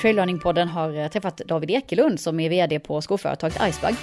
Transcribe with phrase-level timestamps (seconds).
[0.00, 3.94] Trailrunning-podden har eh, träffat David Ekelund som är VD på skoföretaget Icebug.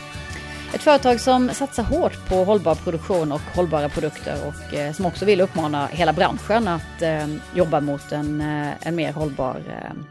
[0.74, 5.26] Ett företag som satsar hårt på hållbar produktion och hållbara produkter och eh, som också
[5.26, 8.42] vill uppmana hela branschen att eh, jobba mot en,
[8.82, 9.64] en mer hållbar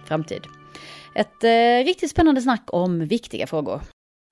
[0.05, 0.43] framtid.
[1.15, 1.45] Ett
[1.87, 3.81] riktigt spännande snack om viktiga frågor.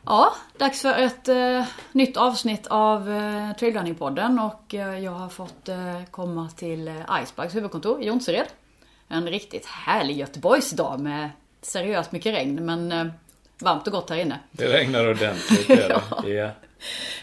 [0.06, 5.68] Ja, dags för ett eh, nytt avsnitt av eh, Trailrunning-podden och eh, jag har fått
[5.68, 8.46] eh, komma till eh, Icebergs huvudkontor i Jonsered.
[9.08, 11.30] En riktigt härlig Göteborgsdag med
[11.64, 13.06] seriöst mycket regn men eh,
[13.58, 14.38] varmt och gott här inne.
[14.50, 15.68] Det regnar ordentligt.
[15.88, 16.28] ja.
[16.28, 16.50] ja.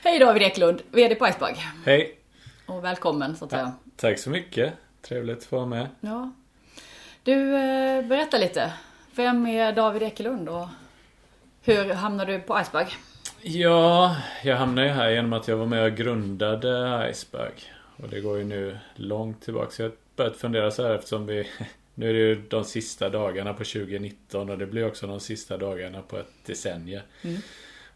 [0.04, 1.56] Hej David Eklund, VD på Iceberg.
[1.86, 2.18] Hej.
[2.66, 3.62] Och välkommen så att säga.
[3.62, 4.74] Ja, tack så mycket.
[5.02, 5.88] Trevligt att få vara med.
[6.00, 6.32] Ja.
[7.24, 8.74] Du, eh, berätta lite.
[9.16, 10.68] Vem är David Ekelund och
[11.62, 12.88] hur hamnade du på Iceberg?
[13.42, 17.54] Ja, jag hamnade ju här genom att jag var med och grundade Iceberg.
[17.98, 19.72] Och det går ju nu långt tillbaka.
[19.72, 21.48] Så jag har börjat fundera så här eftersom vi
[21.96, 25.58] Nu är det ju de sista dagarna på 2019 och det blir också de sista
[25.58, 27.02] dagarna på ett decennium.
[27.22, 27.38] Mm.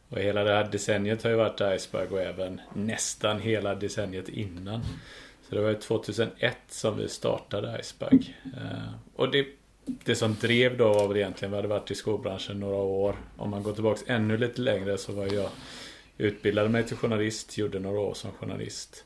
[0.09, 4.81] Och hela det här decenniet har ju varit Iceberg och även nästan hela decenniet innan.
[5.49, 8.35] Så det var ju 2001 som vi startade Iceberg.
[8.43, 9.47] Eh, och det
[10.05, 13.15] det som drev då var väl egentligen, vi hade varit i skobranschen några år.
[13.37, 15.49] Om man går tillbaks ännu lite längre så var jag
[16.17, 19.05] Utbildade mig till journalist, gjorde några år som journalist.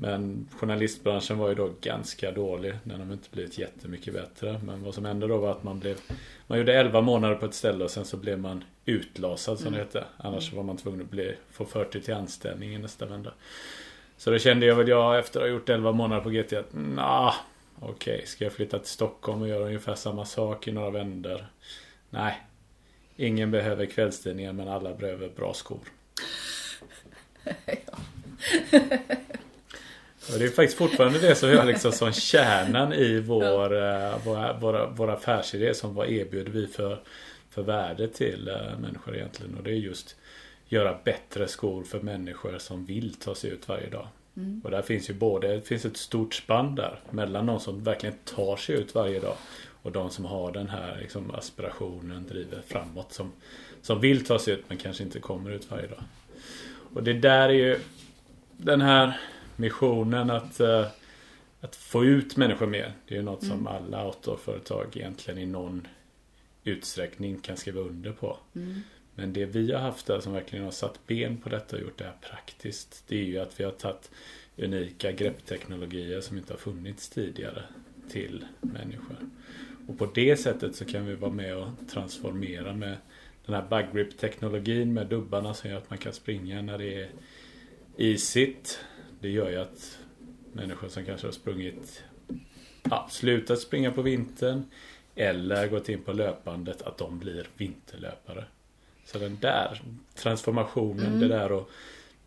[0.00, 2.74] Men journalistbranschen var ju då ganska dålig.
[2.84, 4.60] Den har inte blivit jättemycket bättre.
[4.64, 5.96] Men vad som hände då var att man blev
[6.46, 9.78] Man gjorde 11 månader på ett ställe och sen så blev man utlasad som mm.
[9.78, 10.04] det hette.
[10.16, 13.32] Annars var man tvungen att bli, få 40 till anställning i nästa vända.
[14.16, 16.72] Så då kände jag väl jag efter att ha gjort 11 månader på GT att
[16.72, 17.34] nah,
[17.80, 21.46] Okej, okay, ska jag flytta till Stockholm och göra ungefär samma sak i några vändor?
[22.10, 22.42] Nej.
[23.16, 25.80] Ingen behöver kvällstidningar men alla behöver bra skor.
[30.32, 34.14] Och det är faktiskt fortfarande det som är liksom som kärnan i vår, ja.
[34.14, 37.00] uh, vår, vår, vår affärsidé som vad erbjuder vi för,
[37.50, 39.54] för värde till uh, människor egentligen.
[39.54, 40.16] Och det är just
[40.68, 44.08] göra bättre skor för människor som vill ta sig ut varje dag.
[44.36, 44.60] Mm.
[44.64, 48.14] Och där finns ju både, det finns ett stort spann där mellan de som verkligen
[48.24, 49.36] tar sig ut varje dag
[49.82, 53.32] och de som har den här liksom, aspirationen, driver framåt som,
[53.82, 56.02] som vill ta sig ut men kanske inte kommer ut varje dag.
[56.94, 57.78] Och det där är ju
[58.56, 59.20] den här
[59.58, 60.86] missionen att, uh,
[61.60, 62.92] att få ut människor mer.
[63.08, 63.56] Det är ju något mm.
[63.56, 65.86] som alla outdoorföretag egentligen i någon
[66.64, 68.36] utsträckning kan skriva under på.
[68.54, 68.80] Mm.
[69.14, 71.98] Men det vi har haft där som verkligen har satt ben på detta och gjort
[71.98, 73.04] det här praktiskt.
[73.08, 74.10] Det är ju att vi har tagit
[74.56, 77.62] unika greppteknologier som inte har funnits tidigare
[78.10, 79.16] till människor.
[79.86, 82.96] Och på det sättet så kan vi vara med och transformera med
[83.46, 87.10] den här buggrip teknologin med dubbarna som gör att man kan springa när det är
[87.96, 88.80] isigt.
[89.20, 89.98] Det gör ju att
[90.52, 92.02] människor som kanske har sprungit
[92.90, 94.64] ja, slutat springa på vintern
[95.14, 98.44] eller gått in på löpandet att de blir vinterlöpare.
[99.04, 99.82] Så den där
[100.14, 101.20] transformationen, mm.
[101.20, 101.68] det där att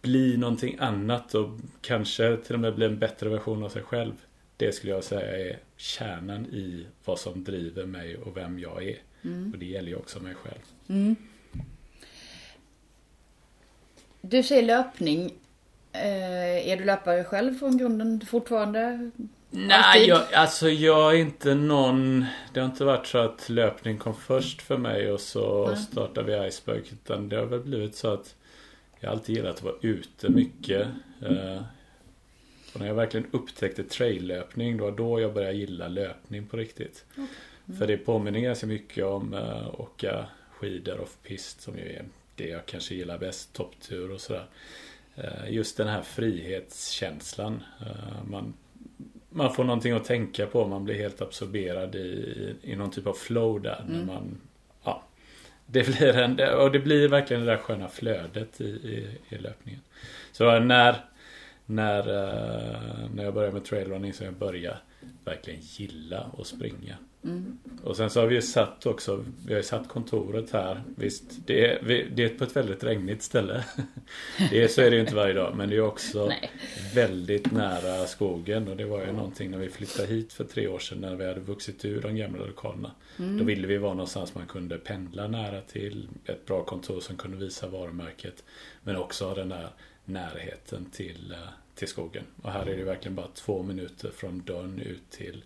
[0.02, 4.13] bli någonting annat och kanske till och med bli en bättre version av sig själv.
[4.58, 8.97] Det skulle jag säga är kärnan i vad som driver mig och vem jag är.
[9.22, 9.52] Mm.
[9.53, 10.62] Och det gäller ju också mig själv.
[10.88, 11.16] Mm.
[14.22, 15.34] Du säger löpning.
[15.94, 19.12] Eh, är du löpare själv från grunden fortfarande?
[19.50, 22.25] Nej, jag, alltså jag är inte någon...
[22.53, 25.78] Det har inte varit så att löpning kom först för mig och så Nej.
[25.78, 26.81] startade vi Iceberg.
[26.91, 28.35] Utan det har väl blivit så att
[29.00, 30.88] jag alltid gillat att vara ute mycket.
[31.22, 31.62] Eh,
[32.73, 37.06] och när jag verkligen upptäckte traillöpning, det var då jag började gilla löpning på riktigt.
[37.12, 37.25] Okay.
[37.68, 37.79] Mm.
[37.79, 42.66] För det påminner ganska mycket om uh, åka skidor off-pist som ju är det jag
[42.66, 44.46] kanske gillar bäst, topptur och sådär.
[45.24, 47.64] Uh, just den här frihetskänslan.
[47.82, 48.54] Uh, man
[49.34, 50.68] man får någonting att tänka på.
[50.68, 53.86] Man blir helt absorberad i, i någon typ av flow där.
[53.88, 53.98] Mm.
[53.98, 54.42] När man,
[54.84, 55.04] ja,
[55.66, 59.82] det blir en, och det blir verkligen det där sköna flödet i, i, i löpningen.
[60.32, 61.06] Så när,
[61.66, 64.78] när, uh, när jag började med trailrunning så jag började
[65.26, 66.97] verkligen gilla att springa.
[67.23, 67.58] Mm.
[67.84, 70.84] Och sen så har vi ju satt också, vi har ju satt kontoret här.
[70.96, 73.64] Visst, det är, det är på ett väldigt regnigt ställe.
[74.50, 75.56] Det är, så är det ju inte varje dag.
[75.56, 76.52] Men det är också Nej.
[76.94, 78.68] väldigt nära skogen.
[78.68, 81.28] Och det var ju någonting när vi flyttade hit för tre år sedan när vi
[81.28, 82.91] hade vuxit ur de gamla lokalerna.
[83.20, 83.38] Mm.
[83.38, 86.09] Då ville vi vara någonstans man kunde pendla nära till.
[86.26, 88.44] Ett bra kontor som kunde visa varumärket.
[88.84, 89.70] Men också ha den där
[90.06, 91.38] närheten till, eh,
[91.76, 92.23] till skogen.
[92.41, 95.44] Och här är det verkligen bara två minuter från dörren ut till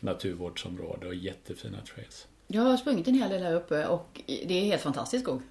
[0.00, 2.26] naturvårdsområde och jättefina trails.
[2.46, 5.42] Jag har sprungit en hel del här uppe och det är helt fantastisk skog.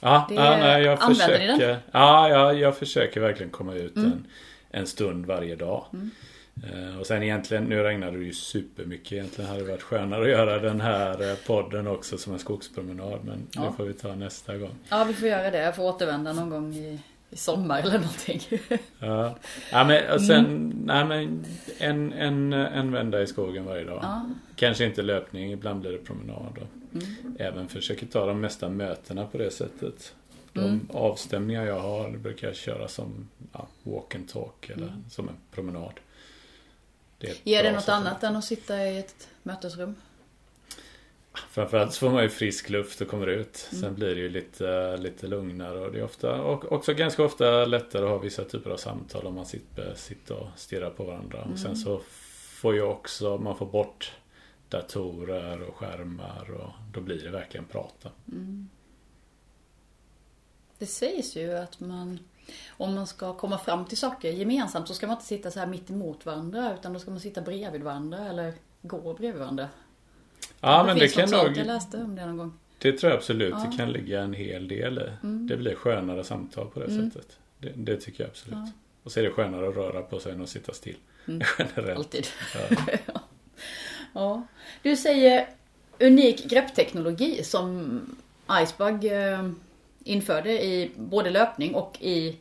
[0.00, 1.46] Ja, det, ja nej, jag försöker.
[1.46, 1.78] Den?
[1.92, 4.12] Ja, ja, jag försöker verkligen komma ut mm.
[4.12, 4.26] en,
[4.70, 5.86] en stund varje dag.
[5.92, 6.10] Mm.
[6.64, 9.12] Eh, och sen egentligen, nu regnade det ju supermycket.
[9.12, 13.18] Egentligen hade det varit skönare att göra den här eh, podden också som en skogspromenad.
[13.24, 13.62] Men ja.
[13.62, 14.74] det får vi ta nästa gång.
[14.88, 15.58] Ja, vi får göra det.
[15.58, 17.00] Jag får återvända någon gång i,
[17.30, 18.40] i sommar eller någonting.
[18.98, 19.36] ja.
[19.72, 20.82] ja, men och sen, mm.
[20.84, 21.44] nej men
[21.78, 23.98] en, en, en vända i skogen varje dag.
[24.02, 24.26] Ja.
[24.56, 26.58] Kanske inte löpning, ibland blir det promenad.
[26.58, 27.36] Och mm.
[27.38, 30.14] Även försöker ta de mesta mötena på det sättet.
[30.52, 30.88] De mm.
[30.92, 35.04] avstämningar jag har brukar jag köra som ja, walk and talk eller mm.
[35.10, 36.00] som en promenad.
[37.18, 39.94] Det Ger det något annat än att sitta i ett mötesrum?
[41.34, 43.68] Framförallt så får man ju frisk luft och kommer ut.
[43.72, 43.82] Mm.
[43.82, 47.64] Sen blir det ju lite, lite lugnare och det är ofta, och också ganska ofta
[47.64, 51.38] lättare att ha vissa typer av samtal om man sitter, sitter och stirrar på varandra.
[51.38, 51.52] Mm.
[51.52, 52.00] Och sen så
[52.60, 54.12] får ju också, man får bort
[54.68, 58.10] datorer och skärmar och då blir det verkligen prata.
[58.28, 58.68] Mm.
[60.78, 62.18] Det sägs ju att man
[62.68, 65.66] om man ska komma fram till saker gemensamt så ska man inte sitta så här
[65.66, 69.68] mitt emot varandra utan då ska man sitta bredvid varandra eller gå bredvid varandra.
[70.60, 71.56] Ja det men det kan nog...
[71.56, 72.52] Jag läste om det någon gång.
[72.78, 73.66] Det tror jag absolut ja.
[73.70, 75.26] det kan ligga en hel del i.
[75.26, 75.46] Mm.
[75.46, 77.10] Det blir skönare samtal på det mm.
[77.10, 77.38] sättet.
[77.58, 78.58] Det, det, tycker jag absolut.
[78.58, 78.70] Ja.
[79.02, 80.96] Och så är det skönare att röra på sig än att sitta still.
[81.28, 81.40] Mm.
[81.58, 81.98] Generellt.
[81.98, 82.26] Alltid.
[82.54, 82.76] Ja.
[84.12, 84.46] ja.
[84.82, 85.48] Du säger
[86.00, 88.00] unik greppteknologi som
[88.62, 89.50] Icebug eh,
[90.04, 92.36] införde i både löpning och i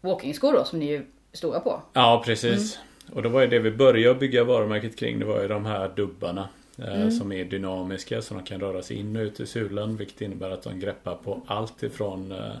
[0.00, 1.82] walkingskor då som ni är stora på.
[1.92, 2.76] Ja precis.
[2.76, 3.16] Mm.
[3.16, 5.18] Och då var ju det vi började bygga varumärket kring.
[5.18, 6.48] Det var ju de här dubbarna.
[6.78, 7.10] Eh, mm.
[7.10, 9.96] Som är dynamiska så de kan röra sig in och ut i sulan.
[9.96, 12.52] Vilket innebär att de greppar på allt ifrån eh,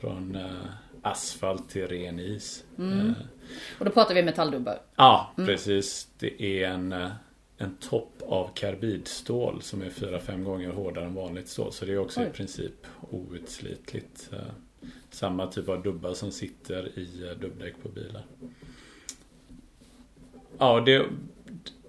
[0.00, 0.50] från eh,
[1.02, 2.64] asfalt till ren is.
[2.78, 3.14] Mm.
[3.78, 4.78] Och då pratar vi metalldubbar?
[4.96, 5.46] Ja mm.
[5.46, 6.08] precis.
[6.18, 6.94] Det är en
[7.58, 11.72] en topp av karbidstål som är 4-5 gånger hårdare än vanligt stål.
[11.72, 12.26] Så det är också Oj.
[12.26, 14.30] i princip outslitligt.
[15.10, 18.22] Samma typ av dubbar som sitter i dubbdäck på bilar.
[20.58, 21.06] Ja, det,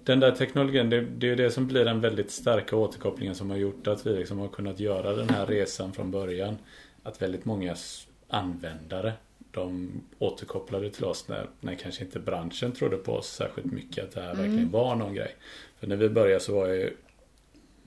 [0.08, 3.56] den där teknologin, det, det är det som blir den väldigt starka återkopplingen som har
[3.56, 6.58] gjort att vi liksom har kunnat göra den här resan från början.
[7.02, 7.76] Att väldigt många
[8.28, 9.12] användare
[9.50, 14.14] de återkopplade till oss när, när kanske inte branschen trodde på oss särskilt mycket att
[14.14, 14.42] det här mm.
[14.42, 15.34] verkligen var någon grej.
[15.80, 16.96] För när vi började så var ju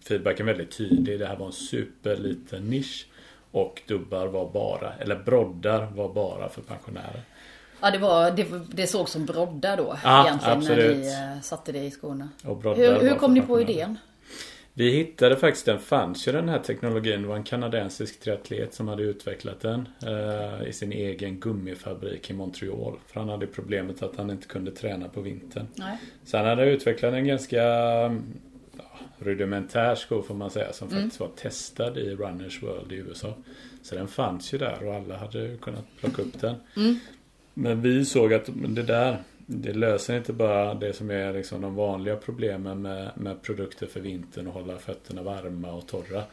[0.08, 1.20] feedbacken väldigt tydlig.
[1.20, 3.08] Det här var en superliten nisch.
[3.52, 7.22] Och dubbar var bara, eller broddar var bara för pensionärer.
[7.82, 10.98] Ja det var, det, det såg som broddar då ja, egentligen absolut.
[10.98, 12.30] när ni uh, satte det i skorna.
[12.44, 13.98] hur, hur kom ni på idén?
[14.74, 17.22] Vi hittade faktiskt, den fanns ju den här teknologin.
[17.22, 22.34] Det var en kanadensisk triatlet som hade utvecklat den eh, i sin egen gummifabrik i
[22.34, 23.00] Montreal.
[23.08, 25.68] För han hade problemet att han inte kunde träna på vintern.
[25.76, 25.98] Nej.
[26.26, 28.12] Så han hade utvecklat en ganska ja,
[29.20, 31.02] rudimentär sko får man säga som mm.
[31.02, 33.34] faktiskt var testad i Runners World i USA.
[33.82, 36.56] Så den fanns ju där och alla hade kunnat plocka upp den.
[36.76, 37.00] Mm.
[37.54, 41.76] Men vi såg att det där det löser inte bara det som är liksom de
[41.76, 46.24] vanliga problemen med, med produkter för vintern och hålla fötterna varma och torra.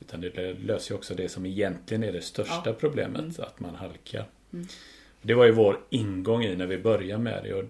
[0.00, 2.72] Utan det löser också det som egentligen är det största ja.
[2.72, 3.34] problemet, mm.
[3.38, 4.24] att man halkar.
[4.52, 4.66] Mm.
[5.22, 7.54] Det var ju vår ingång i när vi började med det.
[7.54, 7.64] Och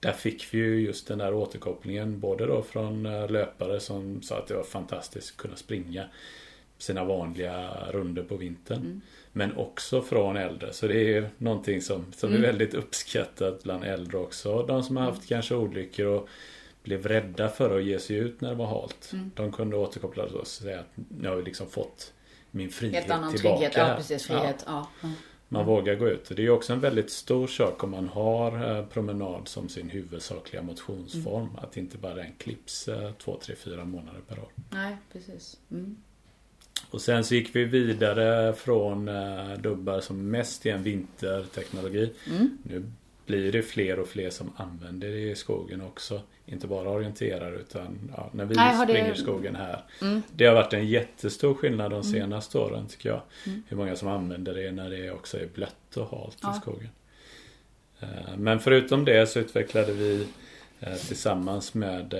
[0.00, 4.38] där fick vi ju just den där återkopplingen både då från eh, löpare som sa
[4.38, 6.04] att det var fantastiskt att kunna springa
[6.78, 8.78] sina vanliga runder på vintern.
[8.78, 9.00] Mm.
[9.32, 10.72] Men också från äldre.
[10.72, 12.42] Så det är någonting som, som mm.
[12.42, 14.66] är väldigt uppskattat bland äldre också.
[14.66, 16.28] De som har haft kanske olyckor och
[16.82, 19.10] blev rädda för att ge sig ut när det var halt.
[19.12, 19.30] Mm.
[19.36, 22.12] De kunde återkoppla till oss och säga att nu har vi liksom fått
[22.50, 23.56] min frihet Helt annan tillbaka.
[23.56, 23.76] Trygghet.
[23.76, 24.64] Ja, precis, frihet.
[24.66, 24.88] Ja.
[25.02, 25.08] ja.
[25.52, 26.28] Man vågar gå ut.
[26.36, 30.62] Det är också en väldigt stor sak om man har eh, promenad som sin huvudsakliga
[30.62, 31.42] motionsform.
[31.42, 31.56] Mm.
[31.56, 34.48] Att inte bara den klipps eh, två, tre, fyra månader per år.
[34.70, 35.56] Nej, precis.
[35.70, 35.96] Mm.
[36.90, 42.12] Och sen så gick vi vidare från eh, dubbar som mest är en vinterteknologi.
[42.30, 42.58] Mm.
[42.62, 42.84] Nu
[43.26, 46.20] blir det fler och fler som använder det i skogen också.
[46.46, 49.16] Inte bara orienterar utan ja, när vi Nej, springer det...
[49.16, 49.84] skogen här.
[50.02, 50.22] Mm.
[50.32, 52.12] Det har varit en jättestor skillnad de mm.
[52.12, 52.70] senaste mm.
[52.70, 53.20] åren tycker jag.
[53.46, 53.62] Mm.
[53.68, 56.56] Hur många som använder det när det också är blött och halt ja.
[56.56, 56.90] i skogen.
[58.00, 60.26] Eh, men förutom det så utvecklade vi
[60.80, 62.14] eh, tillsammans med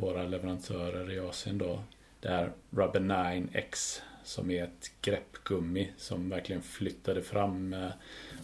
[0.00, 1.78] våra leverantörer i Asien då
[2.26, 7.88] det här Rubber 9X som är ett greppgummi som verkligen flyttade fram eh,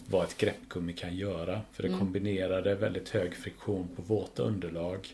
[0.09, 1.61] vad ett greppgummi kan göra.
[1.71, 1.99] För det mm.
[1.99, 5.07] kombinerade väldigt hög friktion på våta underlag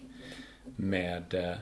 [0.75, 1.55] med eh,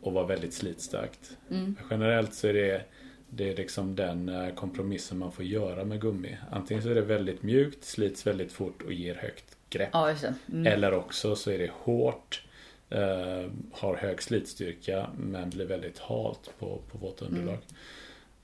[0.00, 1.36] vara väldigt slitstarkt.
[1.50, 1.76] Mm.
[1.90, 2.82] Generellt så är det,
[3.30, 6.36] det är liksom den eh, kompromissen man får göra med gummi.
[6.50, 9.90] Antingen så är det väldigt mjukt, slits väldigt fort och ger högt grepp.
[9.92, 10.14] Ja,
[10.52, 10.66] mm.
[10.66, 12.45] Eller också så är det hårt
[12.90, 17.54] eh, har hög slitstyrka men blir väldigt halt på, på vårt underlag.
[17.54, 17.64] Mm.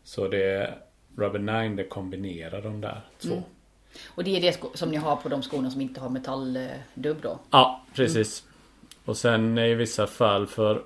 [0.03, 0.75] Så det
[1.17, 3.33] Rubber 9 det kombinerar de där två.
[3.33, 3.45] Mm.
[4.09, 7.39] Och det är det som ni har på de skorna som inte har metalldubb då?
[7.51, 8.43] Ja, precis.
[8.43, 8.53] Mm.
[9.05, 10.83] Och sen i vissa fall för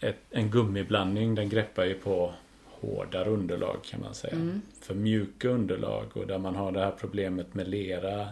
[0.00, 2.32] ett, en gummiblandning den greppar ju på
[2.80, 4.34] hårdare underlag kan man säga.
[4.34, 4.62] Mm.
[4.80, 8.28] För mjuka underlag och där man har det här problemet med lera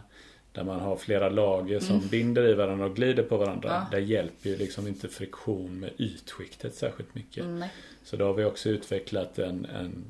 [0.52, 2.08] där man har flera lager som mm.
[2.08, 3.68] binder i varandra och glider på varandra.
[3.68, 3.86] Ja.
[3.90, 7.44] Där hjälper ju liksom inte friktion med ytskiktet särskilt mycket.
[7.44, 7.68] Mm,
[8.04, 10.04] så då har vi också utvecklat en, en,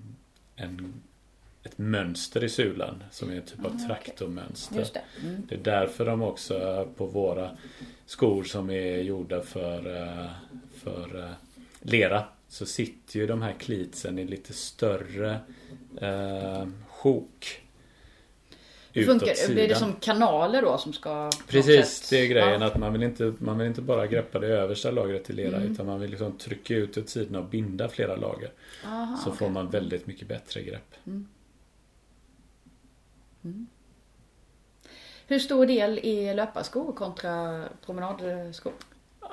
[0.57, 1.03] en
[1.63, 4.87] ett mönster i sulan som är en typ av mm, traktormönster.
[4.93, 5.27] Det.
[5.27, 5.43] Mm.
[5.49, 5.55] det.
[5.55, 7.51] är därför de också på våra
[8.07, 10.31] skor som är gjorda för, eh,
[10.75, 11.31] för eh,
[11.81, 15.41] lera så sitter ju de här klitsen i lite större
[16.01, 17.63] eh, sjok
[18.95, 22.67] Funkar, blir det som kanaler då som ska Precis, det är grejen ja.
[22.67, 25.73] att man vill, inte, man vill inte bara greppa det översta lagret i lera mm.
[25.73, 28.53] utan man vill liksom trycka ut åt sidorna och binda flera lager.
[28.87, 29.39] Aha, så okay.
[29.39, 30.95] får man väldigt mycket bättre grepp.
[31.07, 31.29] Mm.
[33.45, 33.67] Mm.
[35.27, 38.73] Hur stor del är löparskor kontra promenadskor?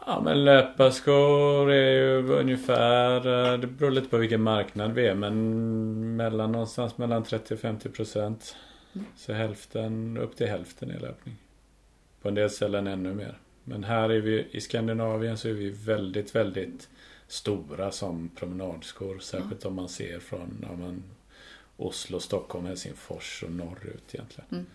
[0.06, 6.16] Ja men löparskor är ju ungefär Det beror lite på vilken marknad vi är men
[6.16, 8.56] mellan någonstans mellan 30 och 50 procent.
[9.16, 11.36] Så hälften, upp till hälften är löpning.
[12.22, 13.38] På en del ställen ännu mer.
[13.64, 16.90] Men här är vi, i Skandinavien så är vi väldigt, väldigt
[17.28, 19.20] stora som promenadskor.
[19.20, 19.68] Särskilt mm.
[19.68, 21.04] om man ser från ja, man,
[21.78, 24.48] Oslo, Stockholm, Helsingfors och norrut egentligen.
[24.52, 24.66] Mm.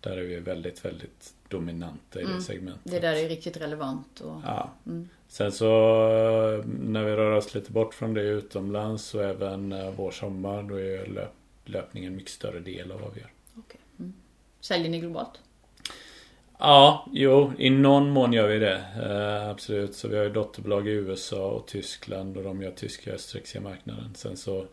[0.00, 2.36] Där är vi väldigt, väldigt dominanta i mm.
[2.36, 2.92] det segmentet.
[2.92, 4.20] Det där är riktigt relevant.
[4.20, 4.40] Och...
[4.44, 4.70] Ja.
[4.86, 5.08] Mm.
[5.28, 5.66] Sen så
[6.66, 10.80] när vi rör oss lite bort från det utomlands och även eh, vår sommar då
[10.80, 11.32] är löp,
[11.64, 13.30] löpningen en mycket större del av vad vi gör.
[13.58, 13.80] Okay.
[13.98, 14.12] Mm.
[14.60, 15.40] Säljer ni globalt?
[16.58, 18.84] Ja, jo, i någon mån gör vi det.
[19.02, 19.94] Eh, absolut.
[19.94, 24.14] Så vi har ju dotterbolag i USA och Tyskland och de gör tyska österrikiska marknaden.
[24.14, 24.66] Sen så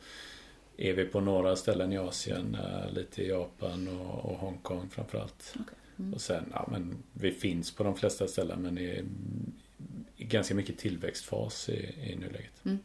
[0.78, 5.56] är vi på några ställen i Asien, eh, lite i Japan och, och Hongkong framförallt.
[5.56, 5.76] Okay.
[6.00, 6.14] Mm.
[6.14, 9.04] Och sen, ja men vi finns på de flesta ställen men i,
[10.18, 12.66] i ganska mycket tillväxtfas i, i nuläget.
[12.66, 12.80] Mm.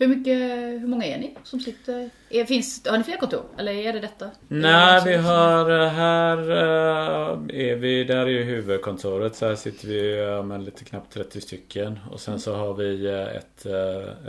[0.00, 0.38] Hur, mycket,
[0.82, 2.10] hur många är ni som sitter?
[2.30, 3.44] Är, finns, har ni fler kontor?
[3.58, 4.30] Eller är det detta?
[4.48, 9.36] Nej, vi har eh, här eh, är vi, där är ju huvudkontoret.
[9.36, 11.98] Så här sitter vi med lite knappt 30 stycken.
[12.10, 13.66] Och sen så har vi eh, ett,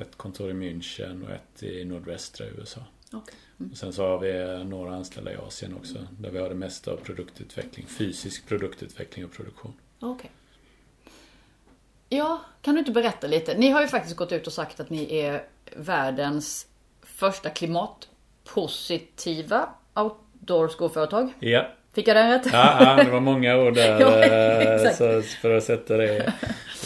[0.02, 2.82] ett kontor i München och ett i nordvästra USA.
[3.14, 3.36] Okay.
[3.60, 3.72] Mm.
[3.72, 6.08] Och sen så har vi några anställda i Asien också.
[6.20, 7.86] Där vi har det mesta av produktutveckling.
[7.88, 9.74] Fysisk produktutveckling och produktion.
[10.00, 10.30] Okay.
[12.14, 13.58] Ja, kan du inte berätta lite?
[13.58, 15.44] Ni har ju faktiskt gått ut och sagt att ni är
[15.76, 16.68] världens
[17.04, 21.34] första klimatpositiva outdoor-skoföretag.
[21.40, 21.68] Ja.
[21.94, 22.50] Fick jag den rätt?
[22.54, 24.00] Ja, ja, det var många ord där.
[24.02, 26.34] ja, eh, så för att sätta det.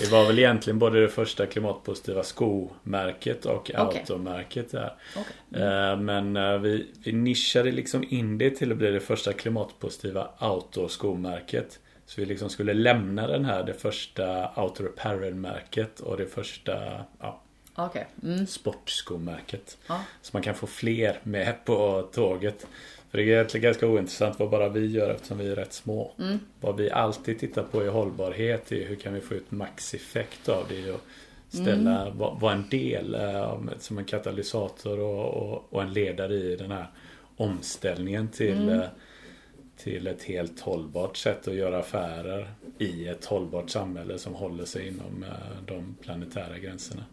[0.02, 3.86] Det var väl egentligen både det första klimatpositiva skomärket och okay.
[3.86, 4.94] outdoor-märket där.
[5.16, 5.34] Okay.
[5.64, 6.06] Mm.
[6.06, 11.80] Men eh, vi, vi nischade liksom in det till att bli det första klimatpositiva outdoor-skomärket.
[12.06, 17.42] Så vi liksom skulle lämna den här, det första Outer Apparel-märket och det första ja,
[17.76, 18.04] okay.
[18.24, 18.48] mm.
[18.48, 19.78] sportskomärket.
[19.88, 20.02] Ja.
[20.22, 22.68] Så man kan få fler med på tåget.
[23.12, 26.12] För det är egentligen ganska ointressant vad bara vi gör eftersom vi är rätt små.
[26.20, 26.40] Mm.
[26.62, 30.66] Vad vi alltid tittar på i hållbarhet är hur kan vi få ut maxeffekt av
[30.70, 31.02] det och
[31.50, 32.18] ställa, mm.
[32.18, 33.18] vara en del
[33.80, 36.88] som en katalysator och, och, och, en ledare i den här
[37.38, 38.88] omställningen till mm
[39.78, 44.88] till ett helt hållbart sätt att göra affärer i ett hållbart samhälle som håller sig
[44.88, 47.04] inom eh, de planetära gränserna.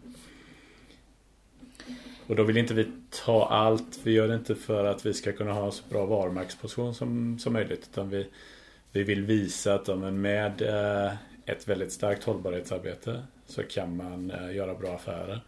[2.27, 2.87] Och då vill inte vi
[3.25, 3.99] ta allt.
[4.03, 7.53] Vi gör det inte för att vi ska kunna ha så bra varumärksposition som, som
[7.53, 7.89] möjligt.
[7.91, 8.27] Utan vi,
[8.91, 11.13] vi vill visa att men med eh,
[11.45, 15.41] ett väldigt starkt hållbarhetsarbete så kan man eh, göra bra affärer.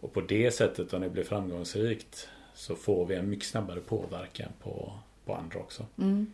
[0.00, 4.48] Och på det sättet om det blir framgångsrikt så får vi en mycket snabbare påverkan
[4.62, 4.92] på,
[5.24, 5.86] på andra också.
[5.98, 6.26] Mm.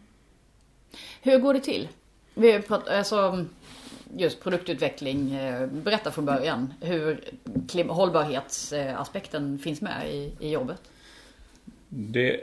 [1.23, 1.89] Hur går det till?
[2.35, 3.47] Vi pratar, alltså,
[4.17, 5.35] just produktutveckling.
[5.35, 7.25] Eh, berätta från början hur
[7.89, 10.81] hållbarhetsaspekten finns med i, i jobbet.
[11.89, 12.41] Det,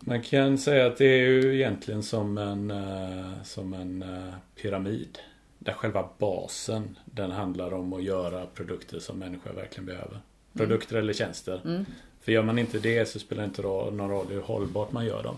[0.00, 5.18] man kan säga att det är ju egentligen som en, eh, som en eh, pyramid.
[5.58, 10.10] Där själva basen den handlar om att göra produkter som människor verkligen behöver.
[10.10, 10.22] Mm.
[10.56, 11.02] Produkter mm.
[11.02, 11.60] eller tjänster.
[11.64, 11.84] Mm.
[12.20, 15.22] För gör man inte det så spelar det inte någon roll hur hållbart man gör
[15.22, 15.36] dem.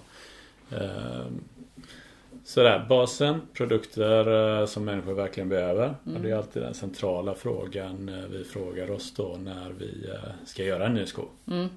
[2.44, 5.94] Sådär, basen, produkter eh, som människor verkligen behöver.
[6.06, 6.22] Mm.
[6.22, 10.64] Det är alltid den centrala frågan eh, vi frågar oss då när vi eh, ska
[10.64, 11.22] göra en ny sko.
[11.50, 11.68] Mm.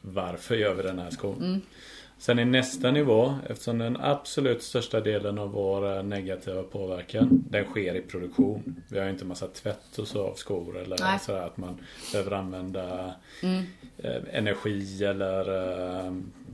[0.00, 1.36] Varför gör vi den här skon?
[1.36, 1.60] Mm.
[2.18, 7.94] Sen i nästa nivå, eftersom den absolut största delen av vår negativa påverkan Den sker
[7.94, 8.82] i produktion.
[8.88, 11.18] Vi har ju inte massa tvätt och så av skor eller Nej.
[11.18, 11.78] sådär att man
[12.12, 13.64] behöver använda mm.
[14.32, 15.44] energi eller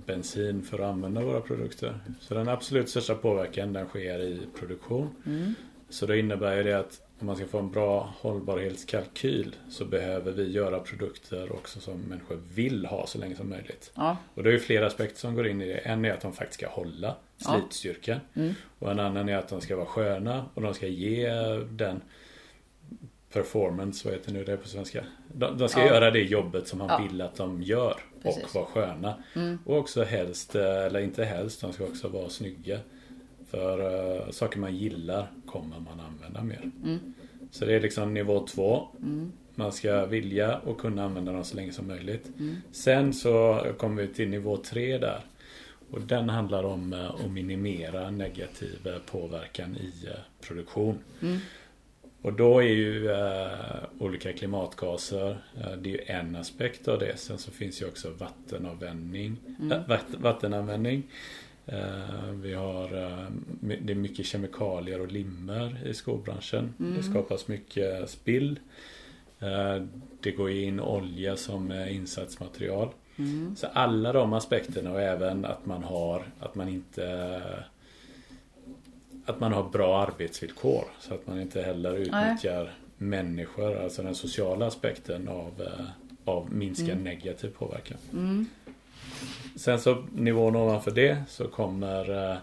[0.07, 1.99] bensin för att använda våra produkter.
[2.21, 5.11] Så den absolut största påverkan den sker i produktion.
[5.27, 5.55] Mm.
[5.89, 10.33] Så det innebär ju det att om man ska få en bra hållbarhetskalkyl så behöver
[10.33, 13.93] vi göra produkter också som människor vill ha så länge som möjligt.
[13.95, 14.17] Ja.
[14.35, 15.79] Och det är ju flera aspekter som går in i det.
[15.79, 17.53] En är att de faktiskt ska hålla Ja.
[17.61, 18.21] slitstyrkan.
[18.35, 18.55] Mm.
[18.79, 21.31] Och en annan är att de ska vara sköna och de ska ge
[21.71, 22.01] den
[23.37, 25.05] performance, vad heter nu det på svenska?
[25.33, 25.87] De, de ska Ja.
[25.87, 27.09] göra det jobbet som man Ja.
[27.09, 28.01] vill att de gör.
[28.23, 28.45] Precis.
[28.45, 29.15] Och vara sköna.
[29.35, 29.59] Mm.
[29.65, 32.79] Och också helst, eh, eller inte helst, de ska också vara snygga.
[33.51, 36.71] För uh, saker man gillar kommer man använda mer.
[36.85, 37.15] Mm.
[37.51, 38.89] Så det är liksom nivå två.
[39.03, 39.33] Mm.
[39.55, 42.27] Man ska vilja och kunna använda dem så länge som möjligt.
[42.39, 42.57] Mm.
[42.73, 45.21] Sen så kommer vi till nivå tre där.
[45.91, 49.93] Och den handlar om eh, att minimera negativ påverkan i
[50.47, 50.99] produktion.
[52.27, 53.49] Och då är ju eh,
[53.99, 57.17] olika klimatgaser, eh, det är ju en aspekt av det.
[57.17, 59.37] Sen så finns ju också vattenavvändning.
[59.61, 59.73] Mm.
[59.73, 61.03] Äh, vatt, vattenanvändning.
[62.43, 62.89] Vi har,
[63.61, 66.75] det är mycket kemikalier och limmer i skobranschen.
[66.79, 66.97] Mm.
[66.97, 68.59] Det skapas mycket spill.
[70.21, 72.89] Det går in olja som insatsmaterial.
[73.17, 73.57] Mm.
[73.57, 77.43] Så alla de aspekterna och även att man har, att man inte
[79.27, 84.67] att man har bra arbetsvillkor så att man inte heller utnyttjar människor, alltså den sociala
[84.67, 85.85] aspekten av, eh,
[86.25, 87.05] av minska Mm.
[87.05, 87.99] negativ påverkan.
[88.13, 88.47] Mm.
[89.57, 92.37] Sen så nivån ovanför det så kommer eh,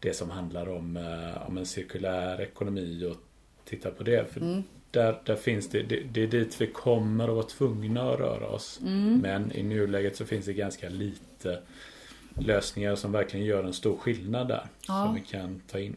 [0.00, 3.16] det som handlar om, eh, om en cirkulär ekonomi och
[3.64, 4.32] titta på det.
[4.32, 4.62] För Mm.
[4.90, 8.46] där, där finns det, det, det är dit vi kommer att vara tvungna att röra
[8.46, 8.80] oss.
[8.82, 9.18] Mm.
[9.18, 11.60] Men i nuläget så finns det ganska lite
[12.38, 14.66] lösningar som verkligen gör en stor skillnad där.
[14.88, 15.04] Ja.
[15.04, 15.96] Som vi kan ta in.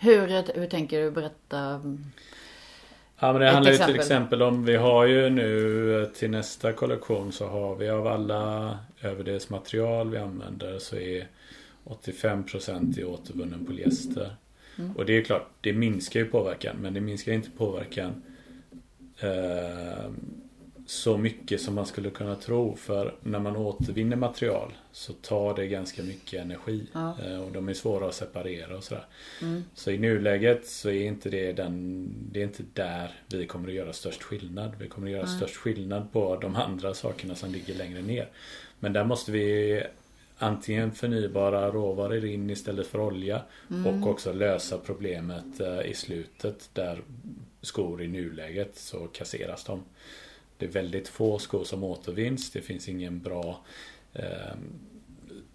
[0.00, 1.80] Hur, hur tänker du berätta?
[3.20, 3.94] Ja men det handlar ju exempel.
[3.94, 8.06] till exempel om vi har ju nu eh, till nästa kollektion så har vi av
[8.06, 11.26] alla överdelsmaterial vi använder så är
[11.84, 14.36] 85% i återvunnen polyester.
[14.78, 14.96] Mm.
[14.96, 18.22] Och det är klart, det minskar ju påverkan men det minskar inte påverkan
[19.20, 20.10] eh,
[20.90, 22.76] så mycket som man skulle kunna tro.
[22.76, 26.86] För när man återvinner material så tar det ganska mycket energi.
[26.92, 27.16] Ja.
[27.24, 29.06] Eh, och de är svåra att separera och sådär.
[29.42, 29.64] Mm.
[29.74, 33.74] Så i nuläget så är inte det den Det är inte där vi kommer att
[33.74, 34.72] göra störst skillnad.
[34.78, 35.36] Vi kommer att göra Nej.
[35.36, 38.28] störst skillnad på de andra sakerna som ligger längre ner.
[38.80, 39.82] Men där måste vi
[40.38, 43.86] antingen förnybara råvaror in istället för olja Mm.
[43.86, 47.00] och också lösa problemet eh, i slutet där
[47.62, 49.84] skor i nuläget så kasseras de.
[50.58, 52.50] Det är väldigt få skor som återvinns.
[52.50, 53.64] Det finns ingen bra
[54.12, 54.56] eh,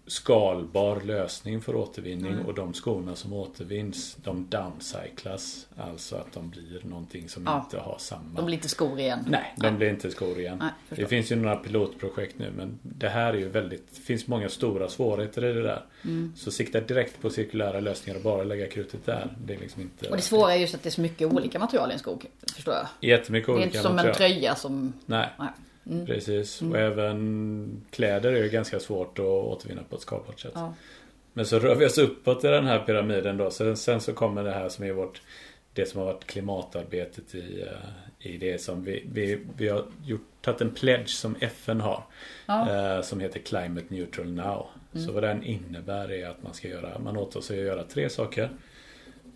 [0.06, 2.44] skalbar lösning för återvinning Nej.
[2.44, 5.66] och de skorna som återvinns de downcyclas.
[5.76, 7.60] Alltså att de blir någonting som Ja.
[7.64, 9.18] inte har samma De blir inte skor igen.
[9.28, 10.58] Nej, de blir inte skor igen.
[10.60, 14.26] Nej, det finns ju några pilotprojekt nu men det här är ju väldigt Det finns
[14.26, 15.84] många stora svårigheter i det där.
[16.04, 16.32] Mm.
[16.36, 19.36] Så sikta direkt på cirkulära lösningar och bara lägga krutet där.
[19.44, 21.58] Det är liksom inte Och det svåra är just att det är så mycket olika
[21.58, 22.26] material i en skog.
[22.54, 22.86] Förstår jag.
[23.10, 24.14] Jättemycket Det är olika inte som en material.
[24.16, 24.92] tröja som...
[25.06, 25.48] Nej, Nej.
[25.86, 26.06] Mm.
[26.06, 26.60] precis.
[26.60, 26.72] Mm.
[26.72, 30.52] Och även kläder är ju ganska svårt att återvinna på ett skalbart sätt.
[30.54, 30.74] Ja.
[31.32, 33.50] Men så rör vi oss uppåt i den här pyramiden då.
[33.50, 35.22] Sen, sen så kommer det här som är vårt
[35.72, 40.26] Det som har varit klimatarbetet i, eh, i det som vi, vi, vi har gjort,
[40.40, 42.02] tagit en pledge som FN har.
[42.46, 42.96] Ja.
[42.96, 44.66] eh, Som heter Climate Neutral Now.
[45.06, 48.08] Så vad den innebär är att man ska göra, man åtar sig att göra tre
[48.10, 48.50] saker.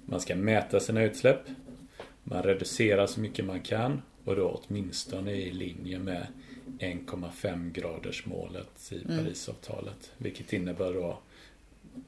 [0.04, 1.40] Man ska mäta sina utsläpp.
[2.24, 6.26] Man reducerar så mycket man kan och då åtminstone i linje med
[6.78, 9.24] 1,5 graders målet i Mm.
[9.24, 10.12] Parisavtalet.
[10.18, 11.18] Vilket innebär då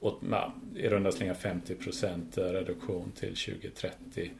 [0.00, 4.30] åt, ja, i runda slängar 50% reduktion till 2030.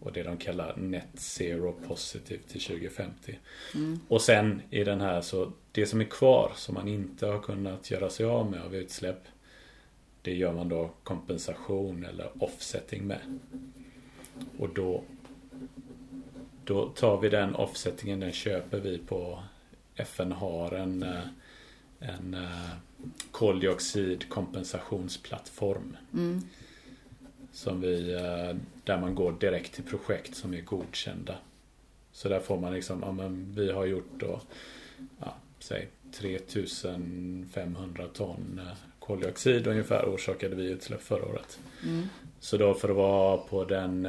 [0.00, 3.38] Och det de kallar net zero positive till 2050.
[3.74, 4.00] Mm.
[4.08, 7.90] Och sen i den här så det som är kvar som man inte har kunnat
[7.90, 9.22] göra sig av med av utsläpp.
[10.22, 13.38] Det gör man då kompensation eller offsetting med.
[14.58, 15.04] Och då
[16.64, 19.42] Då tar vi den offsettingen, den köper vi på
[19.96, 21.24] FN har en eh,
[22.02, 22.70] en eh,
[23.30, 25.96] koldioxidkompensationsplattform.
[26.12, 26.42] Mm.
[27.52, 31.34] Som vi, eh, där man går direkt till projekt som är godkända.
[32.12, 34.40] Så där får man liksom, ja men vi har gjort då,
[35.20, 38.60] ja, säg 3500 ton
[38.98, 41.58] koldioxid ungefär orsakade vi utsläpp förra året.
[41.82, 42.08] Mm.
[42.40, 44.08] Så då för att vara på den,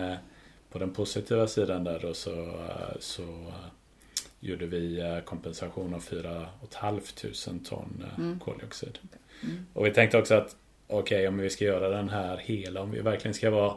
[0.74, 2.54] på den positiva sidan där då så,
[3.00, 3.54] så
[4.40, 6.46] gjorde vi eh, kompensation av 4
[6.82, 7.02] 500
[7.70, 8.40] ton eh, Mm.
[8.40, 9.00] koldioxid.
[9.44, 9.66] Mm.
[9.74, 10.56] Och vi tänkte också att
[10.88, 13.74] okej om vi ska göra den här hela, om vi verkligen ska vara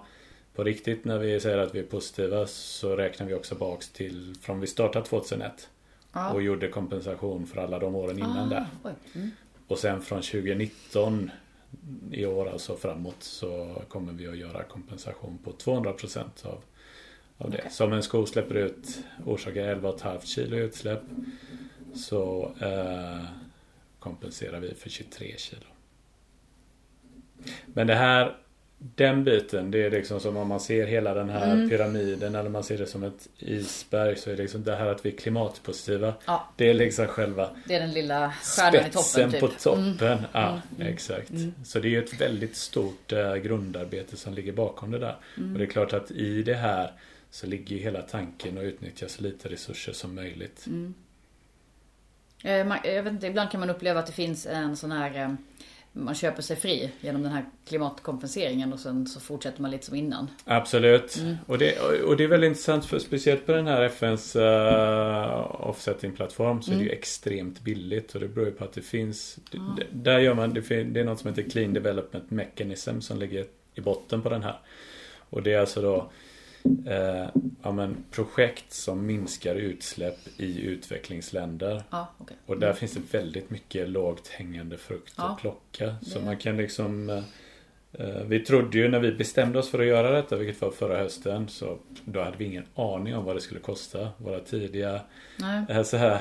[0.55, 4.35] på riktigt när vi säger att vi är positiva så räknar vi också baks till
[4.41, 5.69] från vi startade 2001
[6.13, 6.33] Ja.
[6.33, 8.95] och gjorde kompensation för alla de åren innan Ah, där.
[9.15, 9.31] Mm.
[9.69, 11.31] och sen från 2019
[12.13, 16.59] i år alltså framåt så kommer vi att göra kompensation på 200% av,
[17.39, 17.59] av det.
[17.59, 17.71] Okej.
[17.71, 21.03] Så om en sko släpper ut, orsakar 11,5 kilo utsläpp
[21.95, 23.25] så eh,
[23.99, 25.63] kompenserar vi för 23 kilo.
[27.67, 28.37] Men det här
[28.79, 31.69] den biten, det är liksom som om man ser hela den här Mm.
[31.71, 35.07] pyramiden eller man ser det som ett isberg så är det liksom det här att
[35.07, 36.15] vi är klimatpositiva.
[36.27, 39.59] Ja, Det är liksom själva det är den lilla stjärnan i toppen på typ.
[39.59, 40.19] toppen.
[40.33, 41.31] Ja, mm, mm, exakt.
[41.31, 41.55] mm.
[41.65, 45.17] Så det är ju ett väldigt stort eh, grundarbete som ligger bakom det där.
[45.37, 45.53] Mm.
[45.53, 46.93] Och det är klart att i det här
[47.37, 50.67] så ligger ju hela tanken att utnyttja så lite resurser som möjligt.
[50.67, 50.95] Mm.
[52.45, 55.35] Eh, Jag vet inte, ibland kan man uppleva att det finns en sån här eh,
[55.93, 59.95] man köper sig fri genom den här klimatkompenseringen och sen så fortsätter man lite som
[59.95, 60.31] innan.
[60.45, 61.17] Absolut.
[61.17, 61.37] Mm.
[61.47, 66.63] Och, det, och det är väldigt intressant för speciellt på den här FNs uh, offsetting-plattform
[66.63, 66.87] så är det Mm.
[66.87, 69.77] ju extremt billigt och det beror ju på att det finns Ah.
[69.93, 73.81] Där gör man, det, det är något som heter Clean Development Mechanism som ligger i
[73.81, 74.59] botten på den här.
[75.31, 76.11] Och det är alltså då
[76.87, 77.29] eh,
[77.63, 81.83] ja, men projekt som minskar utsläpp i utvecklingsländer.
[81.91, 82.37] Ja, okej.
[82.47, 85.97] Och där finns det väldigt mycket lågt hängande frukt Ja, att plocka.
[86.03, 87.23] Så man kan liksom eh,
[87.93, 90.99] eh, Vi trodde ju när vi bestämde oss för att göra detta, vilket var förra
[90.99, 94.09] hösten, så då hade vi ingen aning om vad det skulle kosta.
[94.19, 95.01] Våra tidiga
[95.69, 96.21] eh, så här,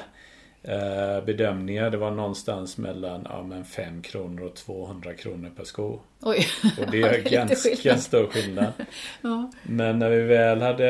[1.26, 6.00] bedömningar, det var någonstans mellan ja, men 5 kronor och 200 kronor per sko.
[6.22, 6.48] Oj.
[6.80, 8.00] Och det är det är ganska skillnad.
[8.02, 8.74] stor skillnad.
[9.22, 9.52] Ja.
[9.64, 10.90] Men när vi väl hade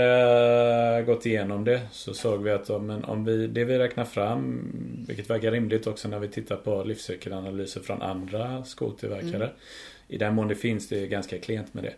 [0.97, 4.71] eh, gått igenom det så såg vi att om, om vi, det vi räknar fram,
[5.07, 9.35] vilket verkar rimligt också när vi tittar på livscykelanalyser från andra skotillverkare.
[9.35, 9.49] Mm.
[10.07, 11.93] I den mån det finns, det är ganska klent med det.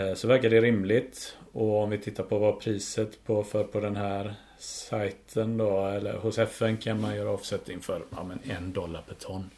[0.00, 1.36] Eh, Så verkar det rimligt.
[1.52, 6.12] Och om vi tittar på vad priset på, för på den här sajten då, eller
[6.12, 9.50] hos FN kan man göra offsetting för ja, men en dollar per ton.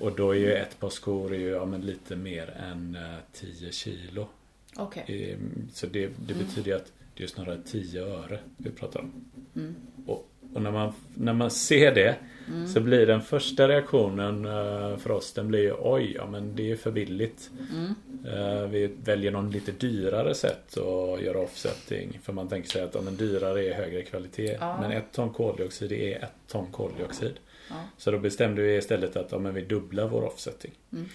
[0.00, 3.72] Och då är ju ett par skor ju, ja, men lite mer än eh, 10
[3.72, 4.28] kilo.
[4.76, 5.32] Okej.
[5.32, 9.12] Ehm, Så det, det betyder ju att det är snarare 10 öre vi pratar om.
[9.56, 9.74] Mm.
[10.06, 12.16] Och, och när, man, när man ser det
[12.48, 12.68] Mm.
[12.68, 16.70] så blir den första reaktionen eh, för oss den blir ju oj, ja men det
[16.70, 17.50] är för billigt.
[17.70, 17.94] Mm.
[18.26, 22.20] Eh, Vi väljer någon lite dyrare sätt att göra offsetting.
[22.22, 24.56] För man tänker sig att ja, men dyrare är högre kvalitet.
[24.60, 24.80] Ja.
[24.80, 27.34] Men ett ton koldioxid är ett ton koldioxid.
[27.68, 27.74] Ja.
[27.96, 30.72] Så då bestämde vi istället att ja, men vi dubblar vår offsetting.
[30.92, 31.08] Mm.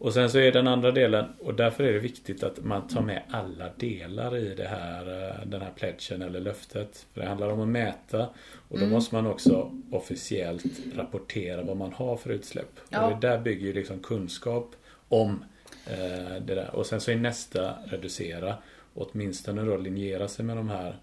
[0.00, 3.02] Och sen så är den andra delen och därför är det viktigt att man tar
[3.02, 7.06] med alla delar i det här, eh, den här pledgen eller löftet.
[7.14, 8.22] För det handlar om att mäta
[8.68, 8.90] och då Mm.
[8.90, 12.80] måste man också officiellt rapportera vad man har för utsläpp.
[12.88, 13.06] Ja.
[13.06, 14.70] Och det där bygger ju liksom kunskap
[15.08, 15.44] om
[15.86, 16.70] eh, det där.
[16.74, 18.54] Och sen så är nästa reducera.
[18.94, 20.96] Åtminstone då linjera sig med de här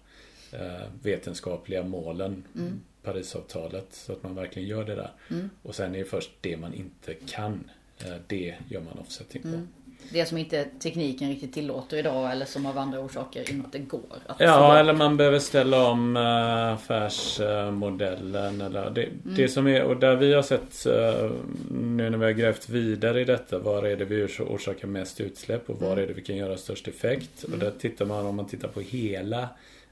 [0.52, 2.44] eh, vetenskapliga målen.
[2.54, 2.80] Mm.
[3.02, 3.86] Parisavtalet.
[3.90, 5.10] Så att man verkligen gör det där.
[5.30, 5.50] Mm.
[5.62, 7.70] Och sen är det först det man inte kan.
[8.06, 9.48] Eh, Det gör man offsetting på.
[9.48, 9.68] Mm.
[10.12, 14.00] Det som inte tekniken riktigt tillåter idag eller som av andra orsaker inte går
[14.38, 14.76] Ja, bort.
[14.76, 18.60] eller man behöver ställa om eh, affärsmodellen.
[18.60, 19.18] Eller det, Mm.
[19.36, 21.30] det som är, och där vi har sett eh,
[21.70, 23.58] nu när vi har grävt vidare i detta.
[23.58, 26.04] Var är det vi ors- orsakar mest utsläpp och var Mm.
[26.04, 27.42] är det vi kan göra störst effekt?
[27.52, 29.48] Och där tittar man, om man tittar på hela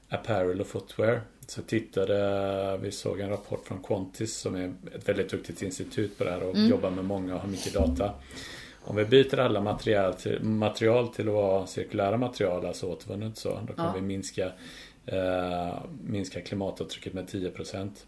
[0.09, 1.21] apparel och footwear.
[1.47, 6.23] Så tittade, vi såg en rapport från Quantis som är ett väldigt duktigt institut på
[6.23, 6.69] det här och Mm.
[6.69, 8.13] jobbar med många och har mycket data.
[8.83, 13.59] Om vi byter alla material till, material till att vara cirkulära material, alltså återvunnet så,
[13.67, 13.93] då kan Ja.
[13.95, 14.51] vi minska,
[15.05, 18.05] eh, minska klimatavtrycket med 10%.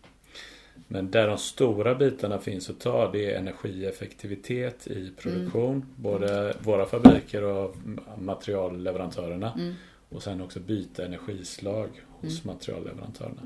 [0.87, 5.85] Men där de stora bitarna finns att ta det är energieffektivitet i produktion.
[5.95, 7.75] Både våra fabriker och
[8.17, 9.53] materialleverantörerna.
[9.53, 9.73] Mm.
[10.09, 11.89] Och sen också byta energislag
[12.21, 13.41] hos materialleverantörerna.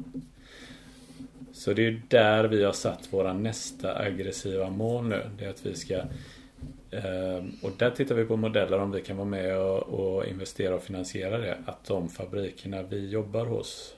[1.54, 5.30] Så det är där vi har satt våra nästa aggressiva mål nu.
[5.38, 5.94] Det är att vi ska
[6.92, 10.84] eh, och där tittar vi på modeller om vi kan vara med och, investera och
[10.84, 11.58] finansiera det.
[11.66, 13.96] Att de fabrikerna vi jobbar hos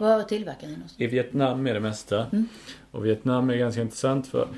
[0.00, 1.00] Var tillverkar ni någonstans?
[1.00, 2.26] i Vietnam är det mesta.
[2.26, 2.48] Mm.
[2.90, 4.48] Och Vietnam är ganska intressant för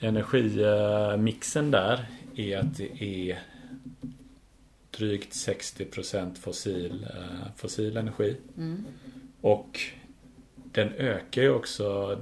[0.00, 3.38] energimixen där är att det är
[4.98, 8.36] drygt 60% fossil, eh, fossil energi.
[8.56, 8.84] Mm.
[9.40, 9.80] Och
[10.54, 12.18] den ökar ju också.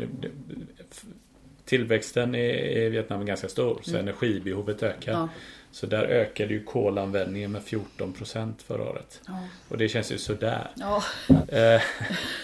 [1.64, 4.02] Tillväxten i, Vietnam är ganska stor så Mm.
[4.08, 5.12] energibehovet ökar.
[5.12, 5.28] Ja.
[5.70, 9.20] Så där ökade ju kolanvändningen med 14% förra året.
[9.26, 9.38] Ja.
[9.68, 10.70] Och det känns ju sådär.
[10.76, 11.02] ja.
[11.48, 11.82] Eh,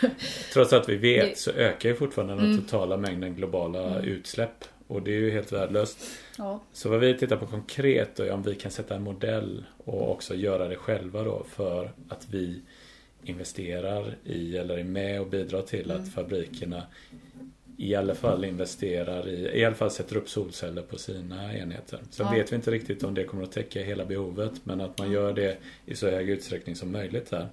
[0.52, 2.62] trots att vi vet så ökar ju fortfarande den Mm.
[2.64, 4.64] totala mängden globala utsläpp.
[4.90, 5.98] Och det är ju helt värdelöst.
[6.38, 6.60] ja.
[6.72, 10.10] Så vad vi tittar på konkret då är om vi kan sätta en modell och
[10.10, 12.60] också göra det själva då för att vi
[13.24, 16.02] investerar i eller är med och bidrar till Mm.
[16.02, 16.82] att fabrikerna
[17.76, 22.00] i alla fall investerar i, i alla fall sätter upp solceller på sina enheter.
[22.10, 22.32] Sen Ja.
[22.32, 25.32] vet vi inte riktigt om det kommer att täcka hela behovet men att man gör
[25.32, 27.48] det i så hög utsträckning som möjligt där.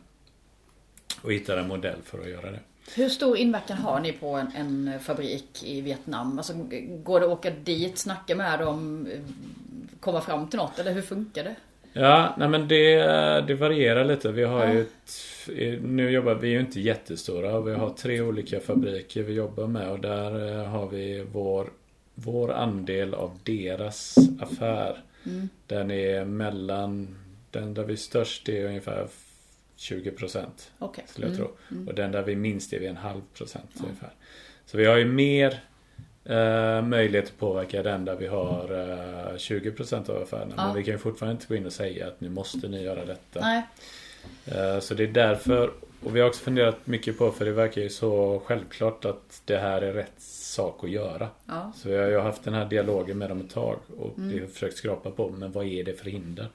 [1.21, 2.59] Och hittar en modell för att göra det.
[2.95, 6.37] Hur stor inverkan har ni på en, en fabrik i Vietnam?
[6.37, 6.53] Alltså,
[7.03, 9.07] går det att åka dit, snacka med dem,
[9.99, 10.79] komma fram till något?
[10.79, 11.55] Eller hur funkar det?
[11.93, 12.95] Ja, nej men det,
[13.47, 14.31] det varierar lite.
[14.31, 14.73] Vi har Ja.
[14.73, 17.61] ju ett, Nu jobbar vi ju inte jättestora.
[17.61, 21.69] Vi har tre olika fabriker vi jobbar med och där eh, har vi vår,
[22.15, 24.97] vår andel av deras affär.
[25.25, 25.49] Mm.
[25.67, 27.15] Den är mellan,
[27.51, 29.07] den där vi är störst är ungefär
[29.77, 30.45] 20%
[30.79, 31.03] Okej.
[31.07, 31.47] skulle jag Mm.
[31.47, 31.87] tro.
[31.87, 34.09] Och den där vi minst är vi en halv procent ungefär.
[34.65, 35.59] Så vi har ju mer
[36.25, 38.63] eh, möjlighet att påverka den där vi har
[39.31, 40.53] eh, 20% av affärerna.
[40.57, 40.65] Ja.
[40.67, 43.05] Men vi kan ju fortfarande inte gå in och säga att nu måste ni göra
[43.05, 43.39] detta.
[43.39, 43.63] Nej.
[44.45, 45.71] Eh, så det är därför.
[46.03, 49.57] Och vi har också funderat mycket på för det verkar ju så självklart att det
[49.57, 50.13] här är rätt
[50.57, 51.27] sak att göra.
[51.45, 51.71] Ja.
[51.75, 54.29] Så jag har ju haft den här dialogen med dem ett tag och Mm.
[54.29, 56.47] vi har försökt skrapa på men vad är det för hinder?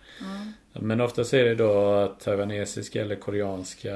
[0.72, 3.94] Men oftast är det då taiwanesiska eller koreanska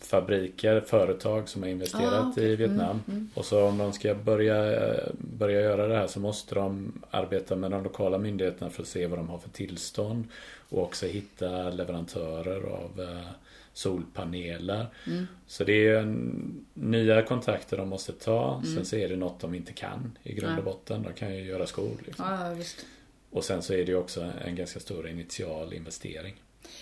[0.00, 2.52] fabriker, företag som har investerat Ah, okej.
[2.52, 3.00] i Vietnam.
[3.08, 4.78] Mm, Och så om de ska börja,
[5.18, 9.06] börja göra det här så måste de arbeta med de lokala myndigheterna för att se
[9.06, 10.24] vad de har för tillstånd.
[10.68, 13.26] Och också hitta leverantörer av eh,
[13.72, 14.86] solpaneler.
[15.06, 15.26] Mm.
[15.46, 18.62] Så det är en, nya kontakter de måste ta.
[18.74, 21.02] Sen så är det något de inte kan i grund och botten.
[21.02, 21.90] De kan ju göra skor.
[22.06, 22.24] Liksom.
[22.28, 22.56] Ja.
[23.30, 26.34] Och sen så är det också en ganska stor initial investering.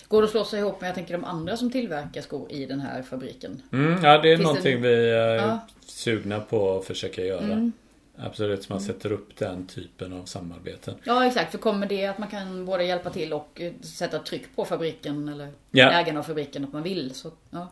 [0.07, 2.65] Går det att slå sig ihop med, jag tänker de andra som tillverkar skor i
[2.65, 3.61] den här fabriken?
[3.71, 5.59] Mm, ja, det är Finns någonting det- vi är Ja.
[5.85, 7.43] sugna på att försöka göra.
[7.43, 7.71] Mm.
[8.17, 10.95] Absolut, man sätter upp den typen av samarbeten.
[11.03, 11.51] Ja, exakt.
[11.51, 15.29] För kommer det att man kan både hjälpa till och eh, sätta tryck på fabriken
[15.29, 15.91] eller Ja.
[15.91, 17.71] ägarna av fabriken att man vill så, ja.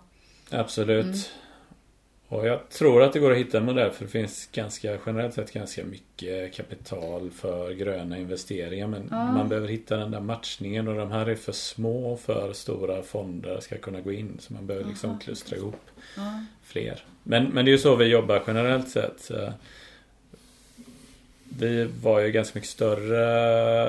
[0.49, 1.06] Absolut.
[1.06, 1.17] Mm.
[2.28, 5.34] Och jag tror att det går att hitta en modell för det finns ganska generellt
[5.34, 8.88] sett ganska mycket kapital för gröna investeringar.
[8.88, 9.32] Men Ja.
[9.32, 13.60] man behöver hitta den där matchningen och de här är för små för stora fonder
[13.60, 14.38] ska kunna gå in.
[14.39, 15.82] Så man behöver liksom klustra ihop
[16.63, 17.04] fler.
[17.23, 19.32] Men, men det är ju så vi jobbar generellt sett.
[21.58, 23.26] Vi var ju ganska mycket större,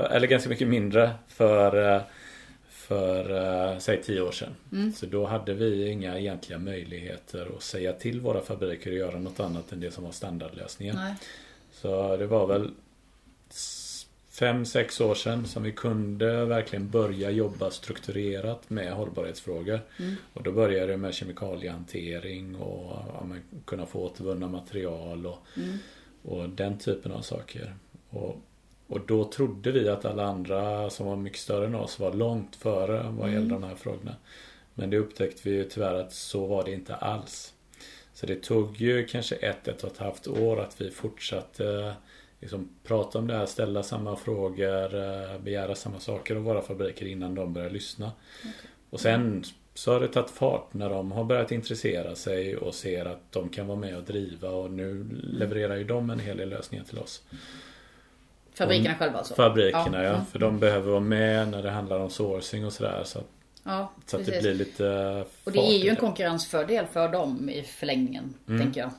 [0.06, 2.02] eller ganska mycket mindre för, eh,
[2.70, 3.30] för
[3.72, 4.54] eh, säg tio år sedan.
[4.72, 4.92] Mm.
[4.92, 9.40] Så då hade vi inga egentliga möjligheter att säga till våra fabriker att göra något
[9.40, 10.96] annat än det som var standardlösningen.
[10.96, 11.14] Nej.
[11.72, 12.70] Så det var väl
[14.30, 19.80] fem, sex år sedan som vi kunde verkligen börja jobba strukturerat med hållbarhetsfrågor.
[19.98, 20.14] Mm.
[20.32, 23.26] Och då började det med kemikaliehantering och ja,
[23.64, 25.78] kunna få återvunna material och, Mm.
[26.22, 27.74] Och den typen av saker.
[28.10, 28.36] Och,
[28.86, 32.56] och då trodde vi att alla andra som var mycket större än oss var långt
[32.56, 33.32] före vad Mm.
[33.32, 34.16] gällde de här frågorna.
[34.74, 37.54] Men det upptäckte vi ju tyvärr att så var det inte alls.
[38.14, 41.94] Så det tog ju kanske ett, ett och ett halvt år att vi fortsatte
[42.40, 47.06] liksom, prata om det här, ställa samma frågor, eh, begära samma saker av våra fabriker
[47.06, 48.12] innan de började lyssna.
[48.90, 53.04] Och sen så har det tagit fart när de har börjat intressera sig och ser
[53.04, 56.48] att de kan vara med och driva och nu levererar ju de en hel del
[56.48, 57.22] lösningar till oss.
[58.54, 59.34] Fabrikerna själva alltså?
[59.34, 60.26] Fabrikerna ja, Mm.
[60.26, 63.02] för de behöver vara med när det handlar om sourcing och sådär.
[63.04, 63.26] Så, att,
[63.64, 64.84] Ja, så att det blir lite
[65.44, 68.60] Och det fart är ju en konkurrensfördel för dem i förlängningen, Mm.
[68.60, 68.90] tänker jag.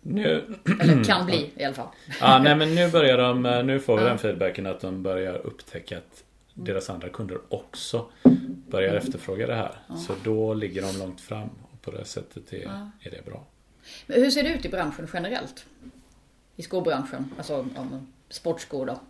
[0.00, 0.44] Nu,
[0.80, 1.88] Eller kan bli i alla fall.
[2.20, 4.08] Ja, nej men nu börjar de, eh, nu får vi Ja.
[4.08, 6.24] den feedbacken att de börjar upptäcka att
[6.54, 8.06] deras andra kunder också
[8.74, 9.72] börjar efterfråga det här.
[10.06, 12.90] Så då ligger de långt fram och på det sättet är, Ja.
[13.00, 13.44] är det bra.
[14.06, 15.66] Men hur ser det ut i branschen generellt?
[16.56, 19.00] I skobranschen, alltså om sportskor då.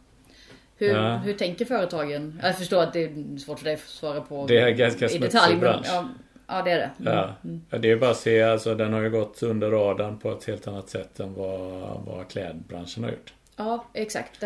[0.76, 1.16] Hur, Ja.
[1.16, 2.40] hur tänker företagen?
[2.42, 5.18] Jag förstår att det är svårt för dig att svara på Det är ganska i
[5.18, 5.56] detalj.
[5.56, 5.86] Bransch.
[5.88, 6.08] ja,
[6.46, 6.90] ja, det är det.
[7.00, 7.14] Mm.
[7.14, 7.34] Ja.
[7.70, 10.44] ja, det är bara att se, alltså den har ju gått under radarn på ett
[10.44, 13.32] helt annat sätt än vad, vad klädbranschen har gjort.
[13.56, 14.40] Ja, exakt.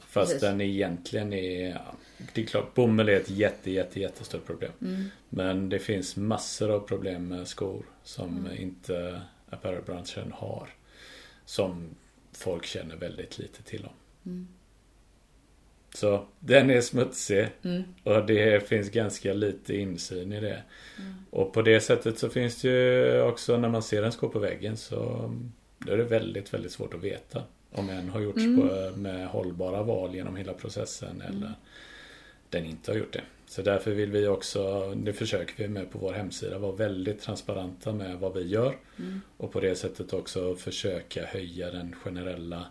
[0.00, 0.40] Fast precis.
[0.40, 1.80] den egentligen är...
[2.34, 4.72] Det är klart, bomull är ett jätte, jätte, jättestort problem.
[4.80, 5.04] Mm.
[5.28, 8.62] Men det finns massor av problem med skor som Mm.
[8.62, 9.20] inte
[9.50, 10.68] apparelbranschen har.
[11.44, 11.88] Som
[12.32, 13.92] folk känner väldigt lite till om.
[14.32, 14.48] Mm.
[15.94, 17.82] Så den är smutsig Mm.
[18.02, 20.62] och det finns ganska lite insyn i det.
[20.98, 21.14] Mm.
[21.30, 24.38] Och på det sättet så finns det ju också när man ser en sko på
[24.38, 25.30] väggen så
[25.78, 27.42] då är det väldigt, väldigt svårt att veta
[27.72, 28.60] om en har gjorts Mm.
[28.60, 31.52] på, med hållbara val genom hela processen eller
[32.54, 33.22] den inte har gjort det.
[33.46, 37.92] Så därför vill vi också, det försöker vi med på vår hemsida, vara väldigt transparenta
[37.92, 38.76] med vad vi gör.
[38.98, 39.20] Mm.
[39.36, 42.66] Och på det sättet också försöka höja den generella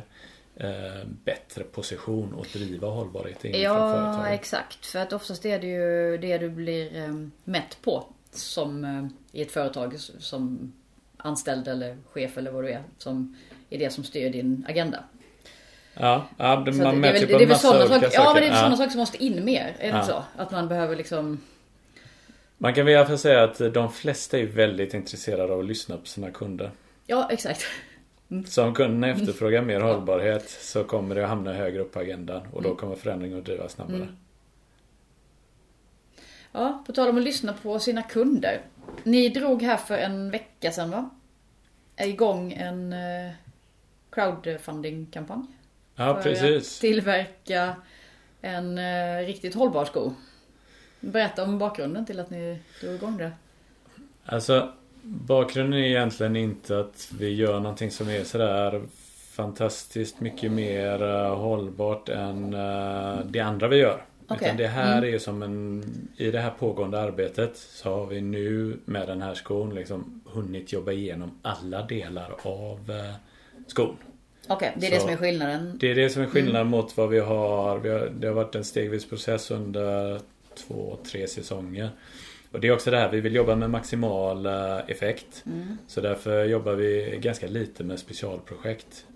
[0.56, 4.40] eh, bättre position att driva hållbarhet inför Ja, företaget.
[4.40, 4.86] exakt.
[4.86, 9.42] För att oftast är det ju det du blir eh, mätt på som eh, i
[9.42, 10.72] ett företag som
[11.16, 12.82] anställd eller chef eller vad du är.
[12.98, 13.36] Som
[13.70, 15.04] är det som styr din agenda.
[15.94, 18.42] Ja, ja det, Så man mäter ju på en massa sådana olika saker, ja, men
[18.42, 18.56] det är Ja.
[18.58, 19.76] sådana saker som måste in mer.
[19.78, 20.02] Är det Ja.
[20.02, 20.24] så?
[20.42, 21.40] Att man behöver liksom...
[22.62, 25.66] Man kan väl i alla fall säga att de flesta är väldigt intresserade av att
[25.66, 26.70] lyssna på sina kunder.
[27.06, 27.62] Ja, exakt.
[28.46, 32.42] Så om kunderna efterfrågar mer hållbarhet så kommer det att hamna högre upp på agendan
[32.52, 34.08] och då kommer förändringen att drivas snabbare.
[36.52, 38.60] Ja, på tal om att lyssna på sina kunder.
[39.04, 41.10] Ni drog här för en vecka sedan va?
[41.96, 43.32] Är igång en eh,
[44.10, 45.46] crowdfunding-kampanj.
[45.94, 46.76] Ja, för precis.
[46.76, 47.76] att tillverka
[48.40, 50.12] en eh, riktigt hållbar sko.
[51.00, 53.32] Berätta om bakgrunden till att ni drog igång det.
[54.24, 58.82] Alltså bakgrunden är egentligen inte att vi gör någonting som är sådär
[59.30, 64.02] fantastiskt mycket mer eh, hållbart än eh, det andra vi gör.
[64.28, 64.46] Okej.
[64.46, 65.84] Utan det här är som en...
[66.16, 70.72] I det här pågående arbetet så har vi nu med den här skon liksom hunnit
[70.72, 73.14] jobba igenom alla delar av eh,
[73.66, 73.96] skon.
[74.48, 75.76] Okej, det är Så- det som är skillnaden.
[75.80, 77.78] Det är det som är skillnaden mot vad vi har.
[77.78, 78.12] Vi har.
[78.18, 80.20] Det har varit en stegvis process under
[80.66, 81.90] två, tre säsonger.
[82.52, 85.44] Och det är också det här, vi vill jobba med maximal eh, effekt.
[85.86, 89.06] Så därför jobbar vi ganska lite med specialprojekt.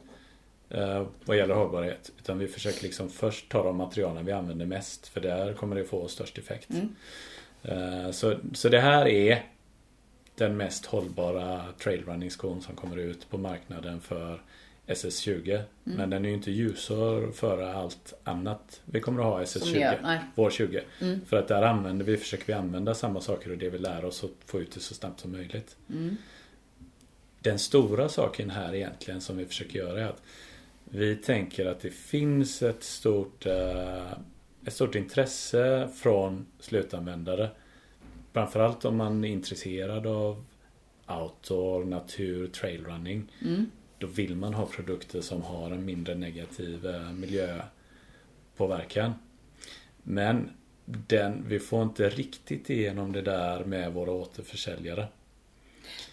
[0.71, 2.13] eh, Vad gäller hållbarhet.
[2.19, 5.09] Utan vi försöker liksom först ta de materialen vi använder mest.
[5.09, 6.71] För där kommer det få störst effekt.
[7.63, 9.43] Eh, Så, så det här är
[10.37, 14.43] den mest hållbara trailrunning-skon som kommer ut på marknaden för
[14.87, 15.62] SS20.
[15.85, 19.73] Men den är ju inte ljusår före allt annat vi kommer att ha Som SS20.
[19.73, 20.20] ni gör.
[20.35, 20.83] Vår 20.
[21.27, 24.25] För att där använder vi, försöker vi använda samma saker och det vi lär oss
[24.25, 25.77] och få ut det så snabbt som möjligt.
[27.40, 30.23] Den stora saken här egentligen som vi försöker göra är att
[30.85, 34.12] vi tänker att det finns ett stort, eh,
[34.66, 37.51] ett stort intresse från slutanvändare.
[38.33, 40.44] Framförallt om man är intresserad av
[41.09, 43.33] outdoor, natur, trailrunning.
[43.99, 49.15] Då vill man ha produkter som har en mindre negativ eh, miljöpåverkan.
[50.03, 50.51] Men
[50.85, 55.07] den, vi får inte riktigt igenom det där med våra återförsäljare.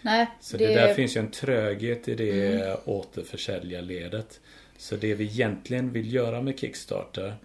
[0.02, 4.39] Nej, Så det, där finns ju en tröghet i det återförsäljarledet.
[4.78, 7.36] Så det vi egentligen vill göra med Kickstarter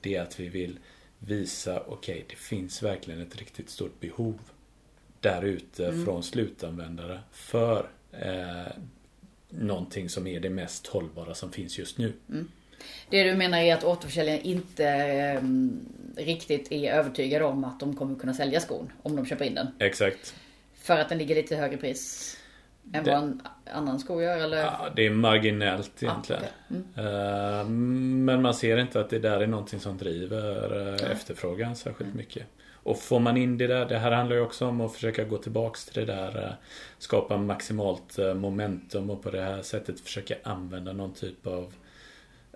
[0.00, 0.78] Det är att vi vill
[1.18, 4.38] visa, okej det finns verkligen ett riktigt stort behov
[5.20, 8.72] Där ute från slutanvändare för eh,
[9.58, 12.12] Någonting som är det mest hållbara som finns just nu.
[13.10, 15.40] Det du menar är att återförsäljaren inte eh,
[16.24, 19.66] riktigt är övertygade om att de kommer kunna sälja skon om de köper in den.
[19.78, 20.34] Exakt.
[20.74, 22.36] För att den ligger lite högre pris
[22.92, 24.56] än Det- vad en annan sko gör eller?
[24.62, 26.42] Ja, det är marginellt egentligen.
[26.68, 27.04] okej.
[27.06, 32.14] Eh, Men man ser inte att det där är någonting som driver eh, efterfrågan särskilt
[32.14, 32.42] mycket.
[32.84, 35.38] Och får man in det där, det här handlar ju också om att försöka gå
[35.38, 36.52] tillbaks till det där eh,
[36.98, 41.72] Skapa maximalt eh, momentum och på det här sättet försöka använda någon typ av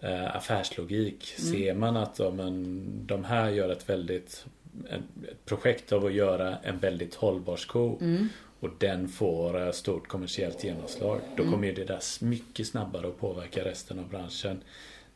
[0.02, 1.24] eh, affärslogik.
[1.24, 4.46] Ser man att ja, men, de här gör ett väldigt
[4.90, 7.98] ett projekt av att göra en väldigt hållbar sko
[8.60, 11.20] och den får stort kommersiellt genomslag.
[11.36, 14.60] Då kommer ju det där mycket snabbare att påverka resten av branschen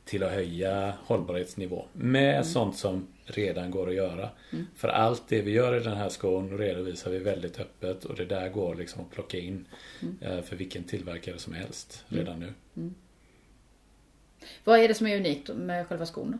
[0.05, 1.85] till att höja hållbarhetsnivå.
[1.93, 4.29] Med sånt som redan går att göra.
[4.77, 8.25] För allt det vi gör i den här skon redovisar vi väldigt öppet och det
[8.25, 9.65] där går liksom att plocka in
[10.21, 12.53] eh, för vilken tillverkare som helst redan nu.
[14.65, 16.39] Vad är det som är unikt med själva skon?